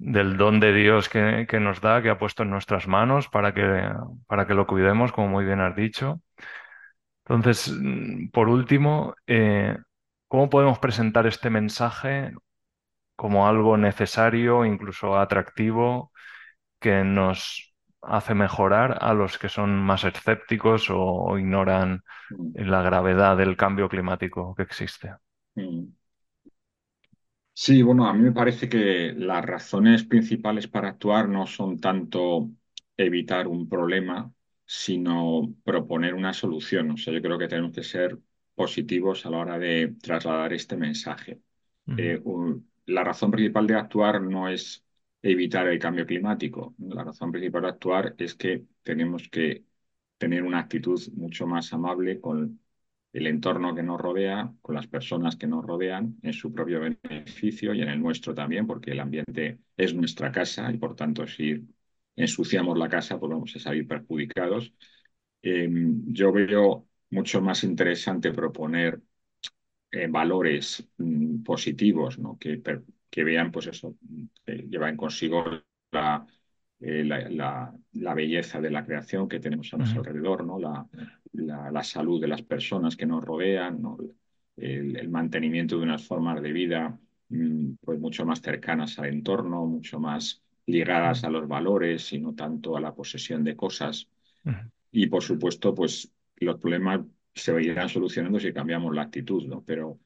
del 0.05 0.37
don 0.37 0.59
de 0.59 0.73
Dios 0.73 1.09
que, 1.09 1.47
que, 1.49 1.61
nos 1.61 1.81
da, 1.81 2.03
que 2.03 2.11
ha 2.11 2.19
puesto 2.19 2.43
en 2.43 2.51
nuestras 2.51 2.89
manos 2.89 3.29
para 3.29 3.55
que, 3.55 3.63
para 4.27 4.47
que 4.47 4.55
lo 4.55 4.67
cuidemos, 4.67 5.13
como 5.13 5.29
muy 5.29 5.45
bien 5.45 5.61
has 5.61 5.77
dicho. 5.77 6.21
Entonces, 7.25 7.73
mm, 7.73 8.31
por 8.31 8.49
último, 8.49 9.15
eh, 9.27 9.77
¿cómo 10.27 10.51
podemos 10.51 10.79
presentar 10.81 11.27
este 11.27 11.51
mensaje 11.51 12.33
como 13.15 13.47
algo 13.47 13.77
necesario, 13.77 14.65
incluso 14.65 15.17
atractivo, 15.17 16.13
que 16.81 17.05
nos 17.05 17.73
hace 18.03 18.35
mejorar 18.35 18.99
a 19.01 19.15
los 19.15 19.39
que 19.39 19.49
son 19.49 19.77
más 19.77 20.03
escépticos 20.03 20.89
o, 20.91 21.39
ignoran 21.39 22.03
mm. 22.31 22.61
la 22.69 22.83
gravedad 22.83 23.37
del 23.37 23.57
cambio 23.57 23.89
climático 23.89 24.53
que 24.57 24.63
existe? 24.65 25.15
Mm. 25.55 25.85
Sí, 27.55 27.83
bueno, 27.83 28.07
a 28.07 28.15
mí 28.15 28.23
me 28.23 28.33
parece 28.33 28.69
que 28.69 29.13
las 29.17 29.45
razones 29.45 30.05
principales 30.05 30.69
para 30.69 30.89
actuar 30.89 31.29
no 31.29 31.47
son 31.47 31.79
tanto 31.79 32.51
evitar 32.97 33.47
un 33.47 33.69
problema, 33.69 34.33
sino 34.65 35.55
proponer 35.63 36.15
una 36.15 36.33
solución. 36.33 36.91
O 36.93 36.97
sea, 36.97 37.13
yo 37.13 37.21
creo 37.23 37.39
que 37.39 37.49
tenemos 37.49 37.73
que 37.73 37.83
ser 37.85 38.19
positivos 38.55 39.27
a 39.27 39.31
la 39.31 39.39
hora 39.39 39.59
de 39.59 39.95
trasladar 40.03 40.53
este 40.55 40.77
mensaje. 40.77 41.41
Eh, 41.97 42.23
la 42.87 43.05
razón 43.05 43.31
principal 43.31 43.67
de 43.67 43.75
actuar 43.77 44.23
no 44.23 44.49
es 44.49 44.85
evitar 45.23 45.69
el 45.69 45.79
cambio 45.79 46.07
climático. 46.07 46.75
La 46.79 47.05
razón 47.05 47.33
principal 47.33 47.63
de 47.63 47.69
actuar 47.69 48.15
es 48.19 48.35
que 48.35 48.67
tenemos 48.83 49.29
que 49.29 49.65
tener 50.19 50.43
una 50.43 50.61
actitud 50.61 51.01
mucho 51.15 51.47
más 51.47 51.73
amable 51.73 52.21
con 52.21 52.61
el 53.13 53.27
entorno 53.27 53.75
que 53.75 53.83
nos 53.83 54.01
rodea, 54.01 54.53
con 54.63 54.75
las 54.75 54.87
personas 54.87 55.37
que 55.37 55.47
nos 55.47 55.65
rodean, 55.65 56.17
en 56.23 56.33
su 56.33 56.53
propio 56.53 56.81
beneficio 56.81 57.75
y 57.75 57.83
en 57.83 57.89
el 57.89 58.01
nuestro 58.01 58.35
también, 58.35 58.67
porque 58.67 58.93
el 58.93 59.01
ambiente 59.01 59.59
es 59.77 59.95
nuestra 59.95 60.33
casa 60.33 60.71
y 60.73 60.79
por 60.79 60.97
tanto 60.97 61.27
si 61.27 61.67
ensuciamos 62.17 62.79
la 62.79 62.89
casa, 62.89 63.19
pues 63.19 63.31
vamos 63.31 63.55
a 63.57 63.59
salir 63.59 63.87
perjudicados. 63.87 64.73
Eh, 65.43 65.69
yo 66.07 66.33
veo 66.33 66.89
mucho 67.11 67.43
más 67.43 67.65
interesante 67.65 68.33
proponer 68.33 69.01
eh, 69.91 70.07
valores 70.09 70.89
mm, 70.97 71.43
positivos, 71.43 72.19
¿no? 72.19 72.39
Que, 72.39 72.63
que, 73.11 73.25
vean, 73.25 73.53
pues 73.53 73.67
eso, 73.67 73.97
llevan 74.47 74.97
consigo 74.97 75.45
la, 75.91 76.27
eh, 76.81 77.05
la, 77.05 77.75
la, 77.93 78.15
belleza 78.15 78.61
de 78.61 78.71
la 78.71 78.85
creación 78.85 79.29
que 79.29 79.41
tenemos 79.41 79.73
a 79.75 79.77
nuestro 79.77 80.01
alrededor, 80.01 80.47
¿no? 80.47 80.59
La, 80.59 80.87
la, 81.33 81.83
salud 81.83 82.21
de 82.21 82.29
las 82.29 82.43
personas 82.43 82.97
que 82.97 83.07
nos 83.07 83.25
rodean, 83.25 83.83
el, 84.57 85.09
mantenimiento 85.09 85.79
de 85.79 85.85
unas 85.85 86.07
formas 86.07 86.43
de 86.43 86.53
vida 86.53 86.99
mm, 87.29 87.75
pues 87.81 87.99
mucho 87.99 88.25
más 88.27 88.41
cercanas 88.41 88.99
al 88.99 89.07
entorno, 89.07 89.67
mucho 89.67 89.99
más 89.99 90.43
ligadas 90.67 91.25
a 91.25 91.31
los 91.31 91.49
valores 91.49 92.13
y 92.13 92.21
no 92.21 92.35
tanto 92.35 92.77
a 92.77 92.81
la 92.81 92.95
posesión 92.95 93.45
de 93.45 93.57
cosas. 93.57 94.09
Y 94.91 95.07
por 95.07 95.23
supuesto, 95.23 95.75
pues 95.75 96.13
los 96.37 96.59
problemas 96.59 97.01
se 97.35 97.63
irán 97.63 97.89
solucionando 97.89 98.39
si 98.39 98.53
cambiamos 98.53 98.95
la 98.95 99.03
actitud, 99.03 99.47
¿no? 99.47 99.63
Pero 99.65 99.99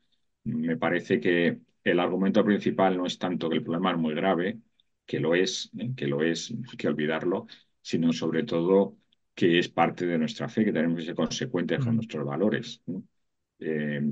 me 0.45 0.77
parece 0.77 1.21
que 1.21 1.59
el 1.83 2.01
argumento 2.01 2.45
principal 2.45 2.97
no 2.97 3.07
es 3.07 3.19
tanto 3.19 3.49
que 3.49 3.57
el 3.57 3.62
problema 3.62 3.93
es 3.93 3.99
muy 3.99 4.15
grave, 4.15 4.61
que 5.05 5.21
lo 5.21 5.35
es, 5.35 5.71
¿eh? 5.79 5.93
que 5.97 6.07
lo 6.07 6.23
es, 6.23 6.51
hay 6.51 6.77
que 6.77 6.89
olvidarlo, 6.89 7.47
sino 7.81 8.12
sobre 8.12 8.43
todo 8.43 8.97
que 9.37 9.59
es 9.59 9.68
parte 9.68 10.07
de 10.07 10.16
nuestra 10.16 10.49
fe, 10.49 10.64
que 10.64 10.72
tenemos 10.72 10.99
que 10.99 11.05
ser 11.05 11.14
consecuentes 11.14 11.85
con 11.85 11.96
nuestros 11.96 12.25
valores. 12.25 12.83
Eh, 13.59 14.03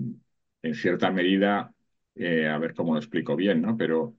en 0.62 0.74
cierta 0.74 1.10
medida, 1.10 1.72
eh, 2.14 2.46
a 2.46 2.58
ver 2.58 2.74
cómo 2.74 2.92
lo 2.92 2.98
explico 2.98 3.34
bien, 3.34 3.62
¿no? 3.62 3.74
Pero 3.74 4.16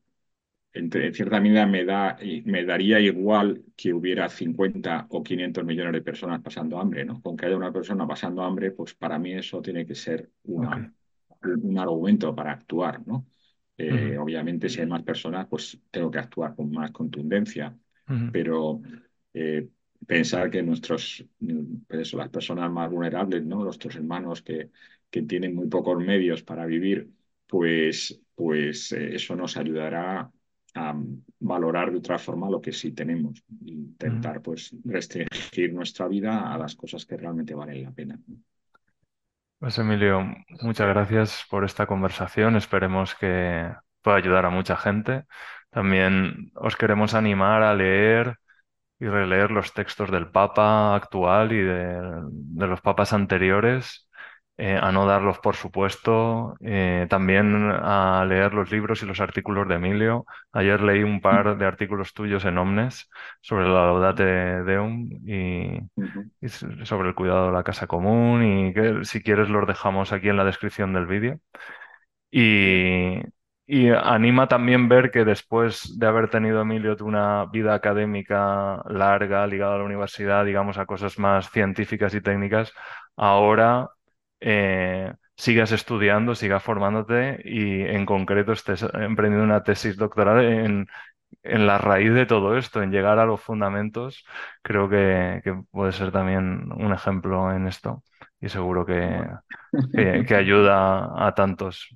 en, 0.74 0.92
cierta 1.14 1.40
medida 1.40 1.68
me, 1.68 1.86
da, 1.86 2.18
me 2.46 2.66
daría 2.66 3.00
igual 3.00 3.64
que 3.78 3.94
hubiera 3.94 4.28
50 4.28 5.06
o 5.10 5.22
500 5.22 5.64
millones 5.64 5.94
de 5.94 6.02
personas 6.02 6.42
pasando 6.42 6.80
hambre, 6.80 7.06
¿no? 7.06 7.22
Con 7.22 7.38
que 7.38 7.46
haya 7.46 7.56
una 7.56 7.72
persona 7.72 8.08
pasando 8.08 8.42
hambre, 8.42 8.72
pues 8.72 8.96
para 8.96 9.20
mí 9.20 9.34
eso 9.34 9.62
tiene 9.62 9.86
que 9.86 9.94
ser 9.94 10.32
una, 10.46 10.92
un 11.44 11.78
argumento 11.78 12.34
para 12.34 12.52
actuar, 12.52 13.06
¿no? 13.06 13.28
Eh, 13.78 14.18
obviamente, 14.18 14.70
si 14.70 14.82
hay 14.82 14.88
más 14.88 15.04
personas, 15.04 15.46
pues 15.48 15.80
tengo 15.92 16.10
que 16.10 16.18
actuar 16.18 16.56
con 16.56 16.72
más 16.72 16.90
contundencia, 16.92 17.78
pero 18.32 18.82
eh, 19.34 19.68
pensar 20.06 20.50
que 20.50 20.62
nuestros, 20.64 21.26
pues 21.88 22.14
las 22.14 22.30
personas 22.30 22.72
más 22.72 22.90
vulnerables, 22.90 23.44
¿no? 23.46 23.64
Nuestros 23.64 23.96
hermanos 23.96 24.42
que, 24.42 24.72
que 25.10 25.24
tienen 25.24 25.56
muy 25.56 25.68
pocos 25.68 25.98
medios 25.98 26.44
para 26.44 26.66
vivir, 26.66 27.10
pues, 27.48 28.22
pues 28.36 28.92
eh, 28.92 29.16
eso 29.16 29.36
nos 29.36 29.58
ayudará 29.58 30.32
a 30.76 30.96
valorar 31.40 31.92
de 31.92 31.98
otra 32.00 32.20
forma 32.20 32.50
lo 32.50 32.62
que 32.62 32.74
sí 32.74 32.92
tenemos, 32.92 33.44
intentar 33.66 34.42
pues 34.42 34.76
restringir 34.84 35.74
nuestra 35.74 36.08
vida 36.08 36.54
a 36.54 36.58
las 36.58 36.76
cosas 36.76 37.06
que 37.06 37.16
realmente 37.16 37.56
valen 37.56 37.84
la 37.84 37.92
pena. 37.92 38.20
Pues 39.58 39.78
Emilio, 39.80 40.22
muchas 40.62 40.88
gracias 40.88 41.46
por 41.50 41.64
esta 41.64 41.88
conversación. 41.88 42.58
Esperemos 42.58 43.16
que 43.16 43.72
pueda 44.02 44.18
ayudar 44.18 44.46
a 44.46 44.50
mucha 44.50 44.76
gente. 44.76 45.24
También 45.70 46.52
os 46.56 46.76
queremos 46.76 47.14
animar 47.14 47.64
a 47.64 47.74
leer 47.74 48.38
y 49.00 49.08
releer 49.08 49.52
los 49.52 49.74
textos 49.74 50.12
del 50.12 50.32
Papa 50.32 50.96
actual 50.96 51.52
y 51.52 51.62
de, 51.62 52.00
de 52.32 52.68
los 52.68 52.82
papas 52.82 53.14
anteriores 53.14 54.08
eh, 54.58 54.78
a 54.82 54.92
no 54.92 55.06
darlos 55.06 55.40
por 55.40 55.56
supuesto, 55.58 56.56
eh, 56.62 57.08
también 57.10 57.70
a 57.72 58.24
leer 58.26 58.54
los 58.54 58.72
libros 58.72 59.04
y 59.04 59.06
los 59.06 59.20
artículos 59.20 59.68
de 59.68 59.76
Emilio. 59.76 60.26
Ayer 60.54 60.82
leí 60.82 61.04
un 61.04 61.20
par 61.22 61.58
de 61.58 61.66
artículos 61.66 62.14
tuyos 62.14 62.46
en 62.46 62.58
Omnes 62.58 63.10
sobre 63.42 63.66
la 63.66 63.86
Laudate 63.88 64.24
Deum 64.64 65.10
y, 65.28 65.80
y 66.42 66.50
sobre 66.50 67.10
el 67.10 67.16
cuidado 67.16 67.48
de 67.48 67.54
la 67.54 67.64
casa 67.64 67.88
común 67.88 68.44
y 68.70 68.74
que 68.74 69.04
si 69.06 69.22
quieres 69.22 69.50
los 69.50 69.68
dejamos 69.68 70.14
aquí 70.14 70.30
en 70.30 70.38
la 70.38 70.46
descripción 70.46 70.94
del 70.94 71.08
vídeo. 71.08 71.40
Y, 72.32 73.22
y 73.68 73.90
anima 73.90 74.48
también 74.48 74.88
ver 74.90 75.12
que 75.12 75.26
después 75.26 75.98
de 76.00 76.08
haber 76.08 76.30
tenido 76.30 76.62
Emilio 76.62 76.96
una 77.02 77.46
vida 77.46 77.74
académica 77.74 78.84
larga 78.90 79.48
ligada 79.48 79.76
a 79.76 79.78
la 79.80 79.84
universidad, 79.86 80.46
digamos, 80.46 80.78
a 80.78 80.86
cosas 80.86 81.18
más 81.20 81.50
científicas 81.52 82.14
y 82.14 82.22
técnicas, 82.22 82.72
ahora 83.16 83.90
eh, 84.40 85.14
sigas 85.36 85.72
estudiando, 85.72 86.36
sigas 86.36 86.64
formándote 86.64 87.42
y 87.44 87.82
en 87.82 88.06
concreto 88.06 88.52
estés 88.54 88.84
emprendiendo 88.94 89.44
una 89.44 89.64
tesis 89.64 89.98
doctoral 89.98 90.44
en, 90.44 90.88
en 91.44 91.68
la 91.68 91.78
raíz 91.78 92.14
de 92.14 92.26
todo 92.26 92.58
esto, 92.58 92.82
en 92.82 92.92
llegar 92.92 93.20
a 93.20 93.26
los 93.26 93.42
fundamentos, 93.42 94.26
creo 94.62 94.90
que, 94.90 95.42
puede 95.72 95.92
ser 95.92 96.12
también 96.12 96.72
un 96.72 96.94
ejemplo 96.94 97.52
en 97.54 97.68
esto 97.68 98.04
y 98.40 98.50
seguro 98.50 98.86
que, 98.86 99.22
que, 99.94 100.36
ayuda 100.36 101.28
a 101.28 101.34
tantos. 101.36 101.90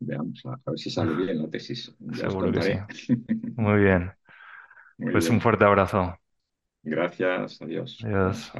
Veamos, 0.00 0.42
a 0.46 0.70
ver 0.70 0.78
si 0.78 0.90
sale 0.90 1.14
bien 1.14 1.38
la 1.42 1.48
tesis. 1.50 1.94
seguro 2.12 2.52
que 2.52 2.62
sí. 2.62 2.74
Muy 3.56 3.80
bien. 3.80 4.12
pues 5.10 5.30
un 5.30 5.40
fuerte 5.40 5.64
abrazo. 5.64 6.18
Gracias, 6.82 7.60
adiós. 7.62 7.98
Adiós. 8.04 8.52